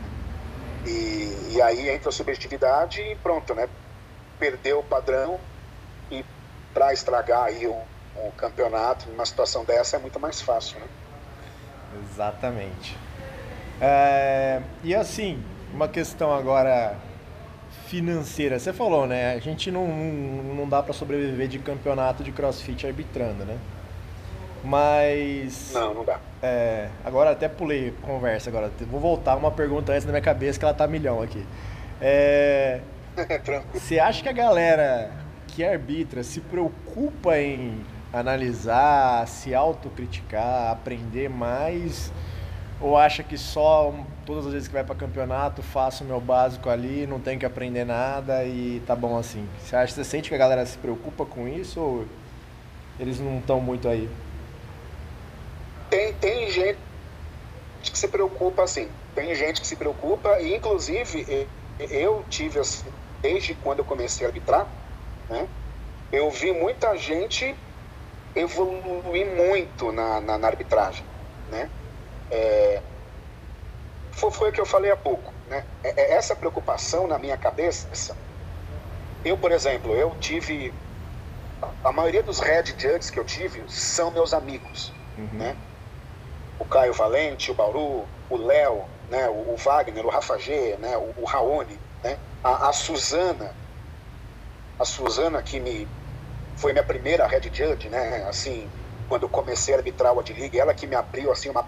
E, 0.85 1.53
e 1.55 1.61
aí 1.61 1.89
entra 1.89 2.09
a 2.09 2.11
subjetividade 2.11 3.01
e 3.01 3.15
pronto, 3.15 3.53
né? 3.53 3.67
Perdeu 4.37 4.79
o 4.79 4.83
padrão 4.83 5.39
e 6.11 6.23
para 6.73 6.93
estragar 6.93 7.43
aí 7.43 7.67
o, 7.67 7.75
o 8.15 8.31
campeonato 8.37 9.09
numa 9.09 9.25
situação 9.25 9.65
dessa 9.65 9.97
é 9.97 9.99
muito 9.99 10.19
mais 10.19 10.41
fácil, 10.41 10.79
né? 10.79 10.87
Exatamente. 12.03 12.97
É, 13.81 14.61
e 14.83 14.93
assim, 14.93 15.41
uma 15.73 15.87
questão 15.87 16.33
agora 16.33 16.97
financeira. 17.87 18.59
Você 18.59 18.71
falou, 18.71 19.07
né? 19.07 19.33
A 19.33 19.39
gente 19.39 19.71
não, 19.71 19.87
não 19.87 20.67
dá 20.67 20.81
para 20.83 20.93
sobreviver 20.93 21.47
de 21.47 21.59
campeonato 21.59 22.23
de 22.23 22.31
crossfit 22.31 22.85
arbitrando, 22.85 23.45
né? 23.45 23.57
Mas. 24.63 25.71
Não, 25.73 25.93
não 25.93 26.05
dá. 26.05 26.19
É, 26.41 26.89
agora 27.03 27.31
até 27.31 27.47
pulei 27.47 27.93
conversa 28.01 28.49
agora. 28.49 28.71
Vou 28.89 28.99
voltar 28.99 29.35
uma 29.35 29.51
pergunta 29.51 29.91
antes 29.91 30.05
na 30.05 30.11
minha 30.11 30.21
cabeça 30.21 30.59
que 30.59 30.65
ela 30.65 30.73
tá 30.73 30.87
milhão 30.87 31.21
aqui. 31.21 31.45
É, 32.01 32.81
você 33.73 33.99
acha 33.99 34.21
que 34.21 34.29
a 34.29 34.33
galera 34.33 35.11
que 35.47 35.63
arbitra 35.63 36.23
se 36.23 36.41
preocupa 36.41 37.37
em 37.37 37.83
analisar, 38.13 39.27
se 39.27 39.53
autocriticar, 39.53 40.71
aprender 40.71 41.29
mais? 41.29 42.11
Ou 42.81 42.95
acha 42.97 43.23
que 43.23 43.37
só 43.37 43.93
todas 44.25 44.45
as 44.47 44.53
vezes 44.53 44.67
que 44.67 44.73
vai 44.73 44.83
para 44.83 44.95
campeonato 44.95 45.61
faço 45.61 46.03
o 46.03 46.07
meu 46.07 46.21
básico 46.21 46.69
ali, 46.69 47.05
não 47.05 47.19
tenho 47.19 47.37
que 47.39 47.45
aprender 47.45 47.83
nada 47.83 48.45
e 48.45 48.81
tá 48.87 48.95
bom 48.95 49.17
assim? 49.17 49.45
Você 49.61 49.75
acha, 49.75 49.93
você 49.93 50.03
sente 50.03 50.29
que 50.29 50.35
a 50.35 50.37
galera 50.37 50.65
se 50.65 50.77
preocupa 50.77 51.25
com 51.25 51.47
isso 51.47 51.79
ou 51.79 52.05
eles 52.97 53.19
não 53.19 53.39
estão 53.39 53.59
muito 53.59 53.87
aí? 53.87 54.09
Tem, 55.89 56.13
tem 56.13 56.49
gente 56.49 56.77
que 57.81 57.97
se 57.97 58.07
preocupa 58.07 58.63
assim, 58.63 58.87
tem 59.13 59.33
gente 59.35 59.59
que 59.59 59.67
se 59.67 59.75
preocupa 59.75 60.39
e 60.39 60.55
inclusive 60.55 61.47
eu 61.79 62.23
tive 62.29 62.59
assim, 62.59 62.85
desde 63.21 63.55
quando 63.55 63.79
eu 63.79 63.85
comecei 63.85 64.25
a 64.25 64.29
arbitrar, 64.29 64.67
né? 65.29 65.47
Eu 66.11 66.29
vi 66.31 66.51
muita 66.51 66.95
gente 66.97 67.55
evoluir 68.35 69.25
muito 69.25 69.91
na, 69.91 70.21
na, 70.21 70.37
na 70.37 70.47
arbitragem, 70.47 71.03
né? 71.51 71.69
É, 72.31 72.81
foi, 74.11 74.31
foi 74.31 74.49
o 74.49 74.53
que 74.53 74.61
eu 74.61 74.65
falei 74.65 74.91
há 74.91 74.97
pouco, 74.97 75.33
né? 75.49 75.63
É, 75.83 76.01
é 76.01 76.13
essa 76.13 76.35
preocupação 76.35 77.07
na 77.07 77.17
minha 77.17 77.37
cabeça. 77.37 78.15
Eu, 79.23 79.37
por 79.37 79.51
exemplo, 79.51 79.93
eu 79.93 80.15
tive 80.19 80.73
a 81.83 81.91
maioria 81.91 82.23
dos 82.23 82.39
Red 82.39 82.65
Judges 82.77 83.09
que 83.09 83.19
eu 83.19 83.25
tive 83.25 83.63
são 83.67 84.11
meus 84.11 84.33
amigos, 84.33 84.93
uhum. 85.17 85.29
né? 85.33 85.55
O 86.59 86.65
Caio 86.65 86.93
Valente, 86.93 87.51
o 87.51 87.53
Bauru, 87.53 88.05
o 88.29 88.37
Léo, 88.37 88.85
né? 89.09 89.27
O, 89.29 89.53
o, 89.53 89.55
Wagner, 89.57 90.05
o 90.05 90.09
Rafa 90.09 90.37
G, 90.37 90.77
né? 90.79 90.97
O, 90.97 91.21
o 91.21 91.25
Raoni, 91.25 91.79
né? 92.03 92.17
A, 92.43 92.69
a 92.69 92.73
Suzana, 92.73 93.53
a 94.79 94.85
Suzana 94.85 95.41
que 95.41 95.59
me 95.59 95.87
foi 96.55 96.73
minha 96.73 96.83
primeira 96.83 97.25
Red 97.25 97.49
Judge, 97.53 97.89
né? 97.89 98.25
Assim, 98.29 98.69
quando 99.07 99.23
eu 99.23 99.29
comecei 99.29 99.73
a 99.73 99.77
arbitrar 99.77 100.13
o 100.13 100.19
Ad 100.19 100.33
League, 100.33 100.59
ela 100.59 100.73
que 100.73 100.85
me 100.85 100.95
abriu 100.95 101.31
assim 101.31 101.49
uma 101.49 101.65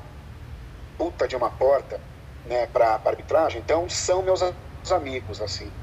puta 1.01 1.27
de 1.27 1.35
uma 1.35 1.49
porta, 1.49 1.99
né, 2.45 2.67
para 2.67 3.01
arbitragem. 3.03 3.59
Então 3.59 3.89
são 3.89 4.21
meus 4.21 4.39
amigos 4.91 5.41
assim. 5.41 5.73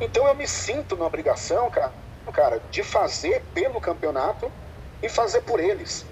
Então 0.00 0.26
eu 0.26 0.34
me 0.34 0.44
sinto 0.48 0.96
na 0.96 1.06
obrigação, 1.06 1.70
cara, 1.70 1.94
cara, 2.32 2.58
de 2.68 2.82
fazer 2.82 3.44
pelo 3.54 3.80
campeonato 3.80 4.50
e 5.00 5.08
fazer 5.08 5.42
por 5.42 5.60
eles, 5.60 6.04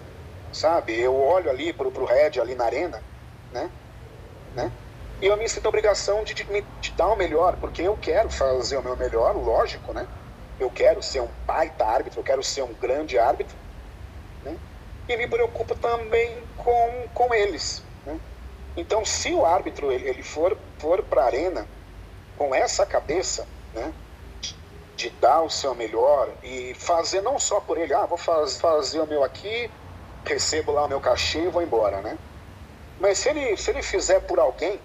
sabe? 0.53 0.97
Eu 1.01 1.17
olho 1.17 1.51
ali 1.51 1.73
pro, 1.73 1.91
pro 1.91 2.05
Red 2.05 2.41
ali 2.41 2.55
na 2.55 2.67
arena, 2.67 3.03
né? 3.51 3.73
né? 4.55 4.73
E 5.21 5.27
eu 5.27 5.37
me 5.37 5.49
sinto 5.49 5.67
a 5.67 5.71
obrigação 5.71 6.23
de, 6.23 6.33
de, 6.33 6.45
de 6.45 6.93
dar 6.97 7.09
o 7.09 7.17
melhor, 7.17 7.57
porque 7.57 7.83
eu 7.83 7.97
quero 7.97 8.31
fazer 8.31 8.77
o 8.77 8.83
meu 8.85 8.97
melhor, 8.97 9.35
lógico, 9.35 9.93
né? 9.93 10.09
Eu 10.61 10.71
quero 10.71 11.03
ser 11.03 11.23
um 11.23 11.33
baita 11.45 11.85
árbitro, 11.85 12.21
eu 12.21 12.25
quero 12.25 12.43
ser 12.45 12.63
um 12.63 12.73
grande 12.73 13.19
árbitro, 13.19 13.59
né? 14.41 14.61
E 15.09 15.17
me 15.17 15.29
preocupo 15.29 15.75
também 15.75 16.47
com, 16.55 17.09
com 17.13 17.35
eles? 17.35 17.86
Então, 18.77 19.05
se 19.05 19.33
o 19.33 19.45
árbitro 19.45 19.91
ele, 19.91 20.09
ele 20.09 20.23
for, 20.23 20.57
for 20.79 21.03
para 21.03 21.23
a 21.23 21.27
arena 21.27 21.67
com 22.37 22.55
essa 22.55 22.85
cabeça, 22.85 23.47
né? 23.75 23.93
de 24.97 25.11
dar 25.11 25.43
o 25.43 25.51
seu 25.51 25.75
melhor 25.75 26.31
e 26.43 26.75
fazer 26.75 27.21
não 27.21 27.39
só 27.39 27.61
por 27.61 27.77
ele, 27.77 27.93
ah, 27.93 28.07
vou 28.07 28.17
faz, 28.17 28.59
fazer 28.59 29.01
o 29.01 29.07
meu 29.07 29.23
aqui, 29.23 29.71
recebo 30.25 30.73
lá 30.73 30.85
o 30.85 30.89
meu 30.89 31.01
cachê 31.01 31.41
e 31.41 31.49
vou 31.49 31.63
embora, 31.63 32.01
né? 32.01 32.19
Mas 32.99 33.19
se 33.19 33.29
ele, 33.29 33.57
se 33.59 33.71
ele 33.71 33.83
fizer 33.83 34.21
por 34.21 34.39
alguém, 34.39 34.81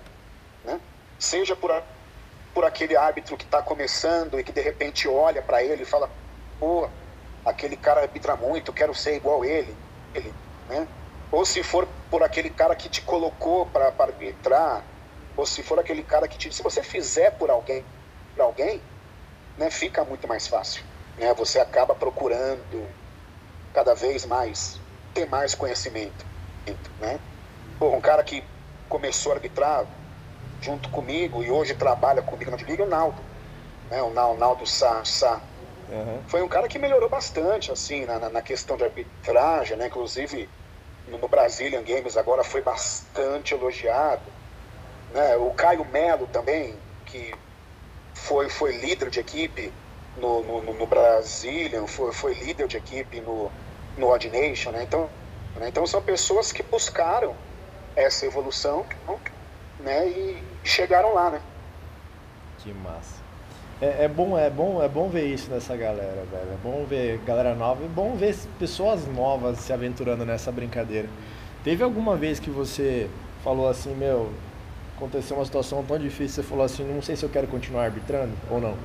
né? 0.65 0.79
Seja 1.17 1.55
por, 1.55 1.71
a, 1.71 1.81
por 2.53 2.65
aquele 2.65 2.95
árbitro 2.95 3.37
que 3.37 3.45
está 3.45 3.61
começando 3.61 4.37
e 4.37 4.43
que 4.43 4.51
de 4.51 4.61
repente 4.61 5.07
olha 5.07 5.41
para 5.41 5.63
ele 5.63 5.83
e 5.83 5.85
fala, 5.85 6.09
pô, 6.59 6.89
aquele 7.45 7.77
cara 7.77 8.01
arbitra 8.01 8.35
muito, 8.35 8.73
quero 8.73 8.93
ser 8.93 9.15
igual 9.15 9.45
ele, 9.45 9.75
ele, 10.13 10.33
né? 10.67 10.87
Ou 11.31 11.45
se 11.45 11.63
for 11.63 11.87
por 12.09 12.23
aquele 12.23 12.49
cara 12.49 12.75
que 12.75 12.89
te 12.89 13.01
colocou 13.01 13.65
para 13.65 13.93
arbitrar, 13.97 14.83
ou 15.37 15.45
se 15.45 15.63
for 15.63 15.79
aquele 15.79 16.03
cara 16.03 16.27
que 16.27 16.37
te, 16.37 16.53
se 16.53 16.61
você 16.61 16.83
fizer 16.83 17.31
por 17.31 17.49
alguém, 17.49 17.85
para 18.35 18.43
alguém, 18.43 18.81
né, 19.57 19.69
fica 19.71 20.03
muito 20.03 20.27
mais 20.27 20.47
fácil. 20.47 20.83
Né? 21.17 21.33
Você 21.33 21.59
acaba 21.59 21.95
procurando 21.95 22.87
cada 23.73 23.93
vez 23.93 24.25
mais 24.25 24.79
ter 25.13 25.27
mais 25.27 25.55
conhecimento. 25.55 26.25
Né? 26.99 27.19
Pô, 27.79 27.89
um 27.89 28.01
cara 28.01 28.23
que 28.23 28.43
começou 28.89 29.31
a 29.31 29.35
arbitrar 29.35 29.85
junto 30.61 30.89
comigo 30.89 31.43
e 31.43 31.49
hoje 31.49 31.73
trabalha 31.73 32.21
comigo 32.21 32.51
na 32.51 32.57
Liga 32.57 32.83
é 32.83 32.85
o 32.85 32.89
Naldo. 32.89 33.21
Né? 33.89 34.01
O 34.01 34.35
Naldo 34.35 34.65
Sá. 34.65 35.03
Sá. 35.05 35.41
Uhum. 35.89 36.21
Foi 36.27 36.41
um 36.41 36.47
cara 36.47 36.67
que 36.67 36.77
melhorou 36.77 37.09
bastante 37.09 37.71
assim 37.71 38.05
na, 38.05 38.29
na 38.29 38.41
questão 38.41 38.77
de 38.77 38.83
arbitragem, 38.83 39.77
né? 39.77 39.87
inclusive 39.87 40.47
no 41.17 41.27
Brazilian 41.27 41.83
Games 41.83 42.17
agora 42.17 42.43
foi 42.43 42.61
bastante 42.61 43.53
elogiado. 43.53 44.21
Né? 45.13 45.35
O 45.37 45.51
Caio 45.51 45.85
Melo 45.85 46.27
também, 46.27 46.75
que 47.05 47.33
foi, 48.13 48.49
foi 48.49 48.73
líder 48.77 49.09
de 49.09 49.19
equipe 49.19 49.71
no, 50.17 50.43
no, 50.43 50.73
no 50.73 50.87
Brazilian, 50.87 51.87
foi, 51.87 52.11
foi 52.11 52.33
líder 52.33 52.67
de 52.67 52.77
equipe 52.77 53.21
no, 53.21 53.51
no 53.97 54.07
Odd 54.07 54.29
Nation, 54.29 54.71
né? 54.71 54.83
Então, 54.83 55.09
né? 55.55 55.69
então 55.69 55.85
são 55.85 56.01
pessoas 56.01 56.51
que 56.51 56.63
buscaram 56.63 57.35
essa 57.95 58.25
evolução 58.25 58.85
né? 59.79 60.07
e 60.07 60.43
chegaram 60.63 61.13
lá, 61.13 61.29
né? 61.31 61.41
Que 62.59 62.73
massa. 62.73 63.20
É, 63.81 64.05
é, 64.05 64.07
bom, 64.07 64.37
é 64.37 64.47
bom, 64.47 64.83
é 64.83 64.87
bom 64.87 65.09
ver 65.09 65.25
isso 65.25 65.49
nessa 65.49 65.75
galera, 65.75 66.23
velho. 66.31 66.51
É 66.53 66.57
bom 66.63 66.85
ver 66.87 67.17
galera 67.25 67.55
nova, 67.55 67.83
é 67.83 67.87
bom 67.87 68.15
ver 68.15 68.37
pessoas 68.59 69.07
novas 69.07 69.57
se 69.57 69.73
aventurando 69.73 70.23
nessa 70.23 70.51
brincadeira. 70.51 71.09
Teve 71.63 71.83
alguma 71.83 72.15
vez 72.15 72.39
que 72.39 72.51
você 72.51 73.09
falou 73.43 73.67
assim, 73.67 73.95
meu, 73.95 74.31
aconteceu 74.95 75.35
uma 75.35 75.45
situação 75.45 75.83
tão 75.83 75.97
difícil, 75.97 76.43
você 76.43 76.43
falou 76.43 76.63
assim, 76.63 76.83
não 76.83 77.01
sei 77.01 77.15
se 77.15 77.23
eu 77.23 77.29
quero 77.29 77.47
continuar 77.47 77.85
arbitrando 77.85 78.33
ou 78.51 78.61
não? 78.61 78.77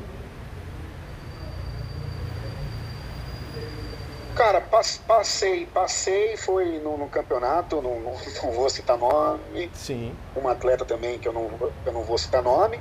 Cara, 4.34 4.62
passei, 5.06 5.66
passei, 5.66 6.36
foi 6.36 6.78
no, 6.78 6.96
no 6.96 7.08
campeonato, 7.08 7.80
não, 7.82 8.00
não, 8.00 8.12
não, 8.12 8.52
vou 8.52 8.68
citar 8.68 8.98
nome. 8.98 9.70
Sim. 9.74 10.14
Um 10.34 10.46
atleta 10.48 10.84
também 10.84 11.18
que 11.18 11.28
eu 11.28 11.32
não, 11.32 11.50
eu 11.84 11.92
não 11.92 12.02
vou 12.02 12.18
citar 12.18 12.42
nome. 12.42 12.78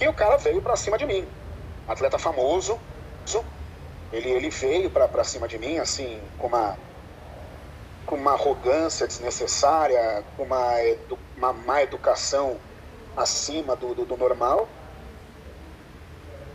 Que 0.00 0.08
o 0.08 0.14
cara 0.14 0.38
veio 0.38 0.62
para 0.62 0.74
cima 0.76 0.96
de 0.96 1.04
mim. 1.04 1.28
Atleta 1.86 2.18
famoso. 2.18 2.80
Ele, 4.10 4.30
ele 4.30 4.48
veio 4.48 4.88
para 4.88 5.22
cima 5.24 5.46
de 5.46 5.58
mim, 5.58 5.78
assim, 5.78 6.18
com 6.38 6.46
uma, 6.46 6.78
com 8.06 8.14
uma 8.14 8.32
arrogância 8.32 9.06
desnecessária, 9.06 10.24
com 10.38 10.44
uma, 10.44 10.82
edu, 10.82 11.18
uma 11.36 11.52
má 11.52 11.82
educação 11.82 12.56
acima 13.14 13.76
do, 13.76 13.94
do, 13.94 14.06
do 14.06 14.16
normal. 14.16 14.66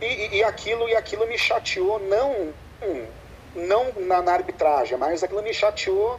E, 0.00 0.06
e, 0.06 0.34
e, 0.38 0.42
aquilo, 0.42 0.88
e 0.88 0.96
aquilo 0.96 1.24
me 1.28 1.38
chateou, 1.38 2.00
não 2.00 2.52
não 3.54 3.92
na, 3.92 4.22
na, 4.22 4.32
arbitragem, 4.32 4.98
mas 4.98 5.22
aquilo 5.22 5.40
me 5.40 5.54
chateou 5.54 6.18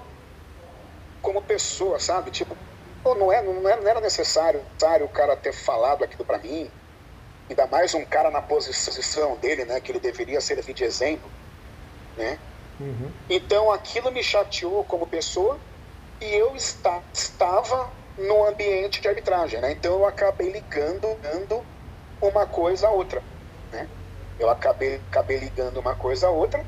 como 1.21 1.41
pessoa, 1.41 1.99
sabe? 1.99 2.31
Tipo, 2.31 2.55
pô, 3.03 3.13
não, 3.15 3.27
não, 3.27 3.69
é, 3.69 3.75
não 3.75 3.89
era 3.89 3.99
necessário, 3.99 4.63
necessário 4.71 5.05
o 5.05 5.09
cara 5.09 5.35
ter 5.35 5.51
falado 5.51 6.05
aquilo 6.05 6.23
para 6.23 6.37
mim, 6.37 6.71
ainda 7.49 7.67
mais 7.67 7.93
um 7.93 8.03
cara 8.05 8.29
na 8.29 8.41
posição 8.41 9.36
dele, 9.38 9.65
né? 9.65 9.79
Que 9.79 9.91
ele 9.91 9.99
deveria 9.99 10.41
servir 10.41 10.73
de 10.73 10.83
exemplo, 10.83 11.29
né? 12.15 12.39
Uhum. 12.79 13.12
Então 13.29 13.71
aquilo 13.71 14.12
me 14.12 14.23
chateou 14.23 14.83
como 14.83 15.07
pessoa 15.07 15.60
e 16.21 16.25
eu 16.25 16.55
está, 16.55 17.01
estava 17.13 17.89
no 18.17 18.45
ambiente 18.45 19.01
de 19.01 19.07
arbitragem, 19.07 19.62
né? 19.62 19.71
Então 19.71 19.93
eu 19.93 20.05
acabei 20.05 20.51
ligando, 20.51 21.07
ligando 21.07 21.63
uma 22.21 22.45
coisa 22.45 22.88
a 22.88 22.91
outra, 22.91 23.21
né? 23.71 23.88
Eu 24.39 24.49
acabei, 24.49 24.95
acabei 25.10 25.38
ligando 25.38 25.79
uma 25.79 25.95
coisa 25.95 26.27
a 26.27 26.29
outra, 26.29 26.65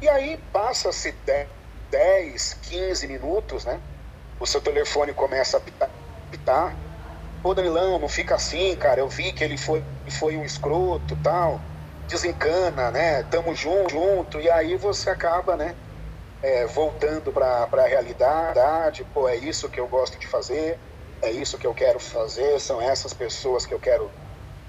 e 0.00 0.08
aí 0.08 0.36
passa-se 0.52 1.14
10, 1.90 2.54
15 2.54 3.06
minutos, 3.06 3.64
né? 3.64 3.80
O 4.38 4.46
seu 4.46 4.60
telefone 4.60 5.14
começa 5.14 5.56
a 5.56 5.60
pitar. 5.60 5.90
pitar. 6.30 6.85
Pô, 7.42 7.54
Danilão, 7.54 7.98
não 7.98 8.08
fica 8.08 8.34
assim, 8.34 8.74
cara. 8.76 9.00
Eu 9.00 9.08
vi 9.08 9.32
que 9.32 9.44
ele 9.44 9.56
foi, 9.56 9.84
foi 10.10 10.36
um 10.36 10.44
escroto 10.44 11.16
tal. 11.22 11.60
Desencana, 12.08 12.90
né? 12.90 13.22
Tamo 13.24 13.54
junto, 13.54 13.90
junto. 13.90 14.40
E 14.40 14.50
aí 14.50 14.76
você 14.76 15.10
acaba, 15.10 15.56
né? 15.56 15.74
É, 16.42 16.66
voltando 16.66 17.32
para 17.32 17.68
a 17.70 17.86
realidade. 17.86 19.04
Pô, 19.12 19.28
é 19.28 19.36
isso 19.36 19.68
que 19.68 19.80
eu 19.80 19.88
gosto 19.88 20.18
de 20.18 20.26
fazer. 20.26 20.78
É 21.22 21.30
isso 21.30 21.58
que 21.58 21.66
eu 21.66 21.74
quero 21.74 21.98
fazer. 21.98 22.60
São 22.60 22.80
essas 22.80 23.12
pessoas 23.12 23.66
que 23.66 23.74
eu 23.74 23.80
quero, 23.80 24.10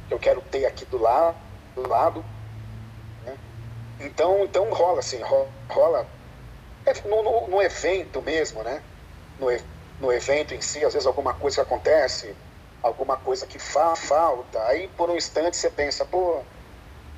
que 0.08 0.14
eu 0.14 0.20
quero 0.20 0.42
ter 0.42 0.66
aqui 0.66 0.86
do 0.86 0.98
lado 0.98 1.48
do 1.78 1.88
lado. 1.88 2.26
Né? 3.24 3.38
Então, 4.00 4.44
então 4.44 4.74
rola 4.74 5.00
assim, 5.00 5.22
rola, 5.70 6.08
é, 6.86 6.94
no, 7.08 7.24
no, 7.24 7.48
no, 7.48 7.62
evento 7.62 8.22
mesmo, 8.22 8.64
né? 8.64 8.82
No, 9.40 9.48
no 10.00 10.12
evento 10.12 10.54
em 10.54 10.62
si, 10.62 10.84
às 10.84 10.94
vezes 10.94 11.08
alguma 11.08 11.34
coisa 11.34 11.62
acontece, 11.62 12.36
alguma 12.82 13.18
coisa 13.18 13.46
que 13.48 13.60
fa 13.60 13.96
falta, 13.96 14.62
aí 14.68 14.88
por 14.90 15.10
um 15.10 15.16
instante 15.16 15.58
você 15.58 15.70
pensa, 15.70 16.06
pô, 16.06 16.44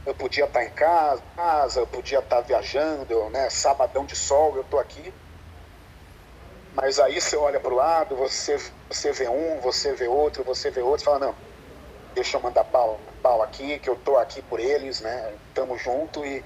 eu 0.06 0.16
podia 0.16 0.46
estar 0.46 0.64
em 0.64 0.72
casa, 0.72 1.80
eu 1.80 1.88
podia 1.88 2.20
estar 2.20 2.42
viajando, 2.42 3.30
né? 3.30 3.50
Sabadão 3.50 4.06
de 4.06 4.16
sol, 4.16 4.56
eu 4.56 4.62
estou 4.62 4.80
aqui. 4.80 5.14
Mas 6.74 7.00
aí 7.00 7.20
você 7.20 7.36
olha 7.36 7.60
para 7.60 7.74
o 7.74 7.76
lado, 7.76 8.16
você, 8.16 8.58
você 8.90 9.12
vê 9.12 9.28
um, 9.28 9.60
você 9.60 9.94
vê 9.94 10.08
outro, 10.08 10.44
você 10.44 10.72
vê 10.72 10.82
outro, 10.82 11.04
fala, 11.06 11.20
não, 11.20 11.36
deixa 12.14 12.38
eu 12.38 12.42
mandar 12.42 12.64
pau, 12.66 13.00
pau 13.22 13.42
aqui, 13.42 13.80
que 13.80 13.90
eu 13.90 13.96
tô 13.96 14.18
aqui 14.18 14.42
por 14.42 14.60
eles, 14.60 15.02
né? 15.02 15.38
Tamo 15.54 15.78
junto 15.78 16.26
e, 16.26 16.44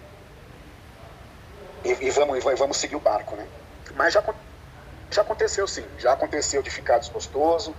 e, 1.84 2.08
e 2.08 2.10
vamos, 2.12 2.44
e 2.46 2.56
vamos 2.56 2.78
seguir 2.78 2.96
o 2.96 3.00
barco, 3.02 3.36
né? 3.36 3.48
Mas 3.96 4.14
já, 4.14 4.24
já 5.12 5.22
aconteceu 5.22 5.68
sim, 5.68 5.88
já 5.98 6.14
aconteceu 6.14 6.62
de 6.64 6.70
ficar 6.70 6.98
desgostoso, 7.00 7.76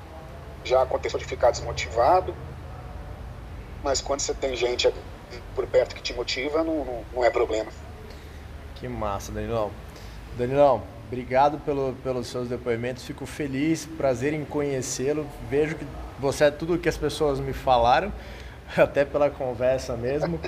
já 0.65 0.83
aconteceu 0.83 1.19
de 1.19 1.25
ficar 1.25 1.51
desmotivado, 1.51 2.35
mas 3.83 4.01
quando 4.01 4.21
você 4.21 4.33
tem 4.33 4.57
gente 4.57 4.93
por 5.55 5.67
perto 5.67 5.95
que 5.95 6.03
te 6.03 6.15
motiva, 6.15 6.65
não, 6.65 6.85
não, 6.85 7.05
não 7.13 7.25
é 7.25 7.31
problema. 7.31 7.71
Que 8.75 8.89
massa, 8.89 9.31
Danilão. 9.31 9.71
Danilão, 10.37 10.83
obrigado 11.07 11.59
pelo, 11.59 11.95
pelos 12.03 12.27
seus 12.27 12.49
depoimentos, 12.49 13.05
fico 13.05 13.27
feliz, 13.27 13.87
prazer 13.87 14.33
em 14.33 14.45
conhecê-lo, 14.45 15.27
vejo 15.49 15.77
que 15.77 15.87
você 16.19 16.45
é 16.45 16.51
tudo 16.51 16.75
o 16.75 16.79
que 16.79 16.89
as 16.89 16.97
pessoas 16.97 17.39
me 17.39 17.53
falaram, 17.53 18.13
até 18.77 19.05
pela 19.05 19.31
conversa 19.31 19.97
mesmo. 19.97 20.41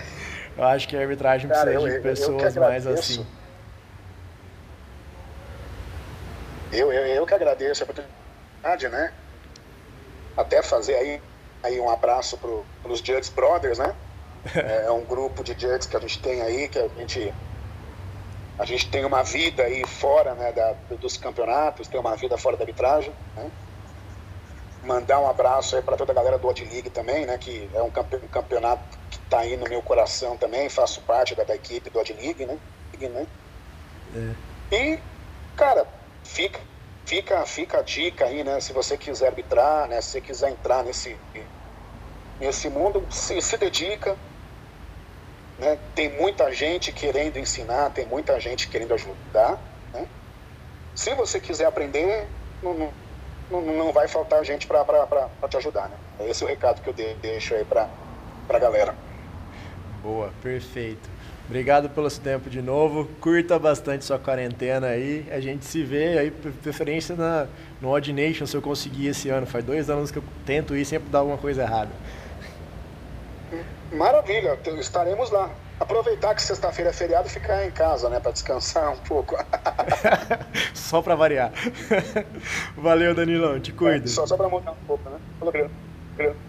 Eu 0.57 0.65
acho 0.65 0.89
que 0.89 0.97
a 0.97 1.01
arbitragem 1.01 1.49
Cara, 1.49 1.71
precisa 1.71 1.89
eu, 1.89 1.95
de 1.95 2.01
pessoas 2.03 2.57
mais 2.57 2.87
assim. 2.87 3.27
Eu, 6.73 6.93
eu, 6.93 7.07
eu 7.07 7.27
que 7.27 7.35
agradeço 7.35 7.83
a 7.83 7.85
oportunidade, 7.85 8.89
né? 8.89 9.13
Até 10.37 10.63
fazer 10.63 10.95
aí, 10.95 11.23
aí 11.63 11.81
um 11.81 11.91
abraço 11.91 12.37
para 12.37 12.91
os 12.91 12.99
Judges 12.99 13.31
Brothers, 13.31 13.79
né? 13.79 13.95
É 14.55 14.91
um 14.91 15.05
grupo 15.05 15.43
de 15.43 15.53
judges 15.53 15.87
que 15.87 15.97
a 15.97 16.01
gente 16.01 16.23
tem 16.23 16.41
aí, 16.41 16.69
que 16.69 16.79
a 16.79 16.89
gente, 16.99 17.35
a 18.59 18.65
gente 18.65 18.89
tem 18.89 19.05
uma 19.05 19.25
vida 19.25 19.65
aí 19.65 19.85
fora 19.85 20.35
né, 20.35 20.53
da, 20.53 20.73
dos 20.97 21.17
campeonatos, 21.17 21.89
tem 21.89 21.99
uma 21.99 22.15
vida 22.15 22.39
fora 22.39 22.57
da 22.57 22.63
arbitragem, 22.63 23.13
né? 23.35 23.51
mandar 24.87 25.21
um 25.21 25.29
abraço 25.29 25.77
aí 25.77 25.83
para 25.83 25.97
toda 25.97 26.13
a 26.13 26.15
galera 26.15 26.39
do 26.39 26.49
Odd 26.49 26.65
League 26.65 26.91
também, 26.91 27.27
né? 27.27 27.37
Que 27.37 27.69
é 27.75 27.83
um 27.83 27.91
campeonato 27.91 28.83
que 29.11 29.19
está 29.19 29.41
aí 29.41 29.57
no 29.57 29.69
meu 29.69 29.83
coração 29.83 30.37
também, 30.37 30.69
faço 30.69 31.01
parte 31.03 31.35
da, 31.35 31.45
da 31.45 31.55
equipe 31.55 31.91
do 31.91 31.99
Odd 31.99 32.13
League, 32.13 32.47
né? 32.47 32.59
né? 32.99 33.27
É. 34.15 34.75
E, 34.75 34.99
cara, 35.57 35.87
fica, 36.25 36.61
fica, 37.07 37.47
fica 37.47 37.79
a 37.79 37.83
dica 37.83 38.27
aí, 38.27 38.45
né? 38.45 38.61
Se 38.61 38.73
você 38.73 38.99
quiser 38.99 39.29
arbitrar, 39.29 39.89
né? 39.89 40.01
Se 40.03 40.11
você 40.11 40.21
quiser 40.21 40.51
entrar 40.51 40.85
nesse, 40.85 41.17
nesse 42.39 42.69
mundo, 42.69 43.07
se, 43.09 43.41
se 43.41 43.57
dedica. 43.57 44.17
Né? 45.59 45.79
Tem 45.95 46.11
muita 46.21 46.53
gente 46.53 46.93
querendo 46.93 47.39
ensinar, 47.39 47.91
tem 47.91 48.05
muita 48.05 48.39
gente 48.39 48.69
querendo 48.69 48.93
ajudar. 48.93 49.59
Né? 49.95 50.07
Se 50.95 51.15
você 51.15 51.41
quiser 51.41 51.65
aprender, 51.65 52.29
não, 52.63 52.75
não 52.75 53.07
não, 53.51 53.93
vai 53.93 54.09
faltar 54.09 54.45
gente 54.45 54.67
para 54.67 54.85
te 55.49 55.57
ajudar, 55.57 55.89
né? 55.89 55.97
Esse 56.29 56.43
é 56.43 56.47
o 56.47 56.49
recado 56.49 56.83
que 56.83 56.89
eu 56.89 56.95
deixo 57.21 57.55
aí 57.55 57.65
para 57.65 57.89
a 58.49 58.59
galera. 58.59 58.95
Boa, 60.03 60.33
perfeito. 60.43 61.09
Obrigado 61.47 61.89
pelo 61.89 62.11
seu 62.11 62.23
tempo 62.23 62.51
de 62.51 62.61
novo. 62.61 63.09
Curta 63.21 63.59
bastante 63.59 64.05
sua 64.05 64.19
quarentena 64.19 64.89
aí. 64.89 65.27
A 65.31 65.39
gente 65.39 65.65
se 65.65 65.83
vê 65.85 66.19
aí, 66.19 66.31
preferência 66.31 67.15
na, 67.15 67.47
no 67.81 67.91
Odd 67.91 68.13
Nation, 68.13 68.47
se 68.47 68.57
eu 68.57 68.63
conseguir 68.63 69.09
esse 69.09 69.29
ano. 69.29 69.47
Faz 69.47 69.65
dois 69.65 69.89
anos 69.89 70.11
que 70.11 70.19
eu 70.19 70.25
tento 70.45 70.77
ir 70.77 70.85
sempre 70.85 71.09
dá 71.09 71.19
alguma 71.19 71.39
coisa 71.39 71.63
errada. 71.63 71.91
Maravilha, 73.93 74.59
estaremos 74.79 75.31
lá 75.31 75.51
aproveitar 75.79 76.35
que 76.35 76.43
sexta-feira 76.43 76.91
é 76.91 76.93
feriado 76.93 77.29
e 77.29 77.31
ficar 77.31 77.65
em 77.65 77.71
casa, 77.71 78.09
né, 78.09 78.19
para 78.19 78.33
descansar 78.33 78.93
um 78.93 78.97
pouco. 78.97 79.37
só 80.75 81.01
para 81.01 81.15
variar. 81.15 81.53
Valeu, 82.77 83.15
Danilão, 83.15 83.61
te 83.61 83.73
cuida. 83.73 84.05
É, 84.05 84.09
só 84.09 84.27
só 84.27 84.37
para 84.37 84.49
mudar 84.49 84.73
um 84.73 84.87
pouco, 84.87 85.09
né? 85.09 85.71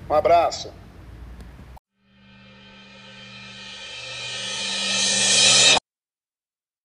Um 0.10 0.14
abraço. 0.14 0.72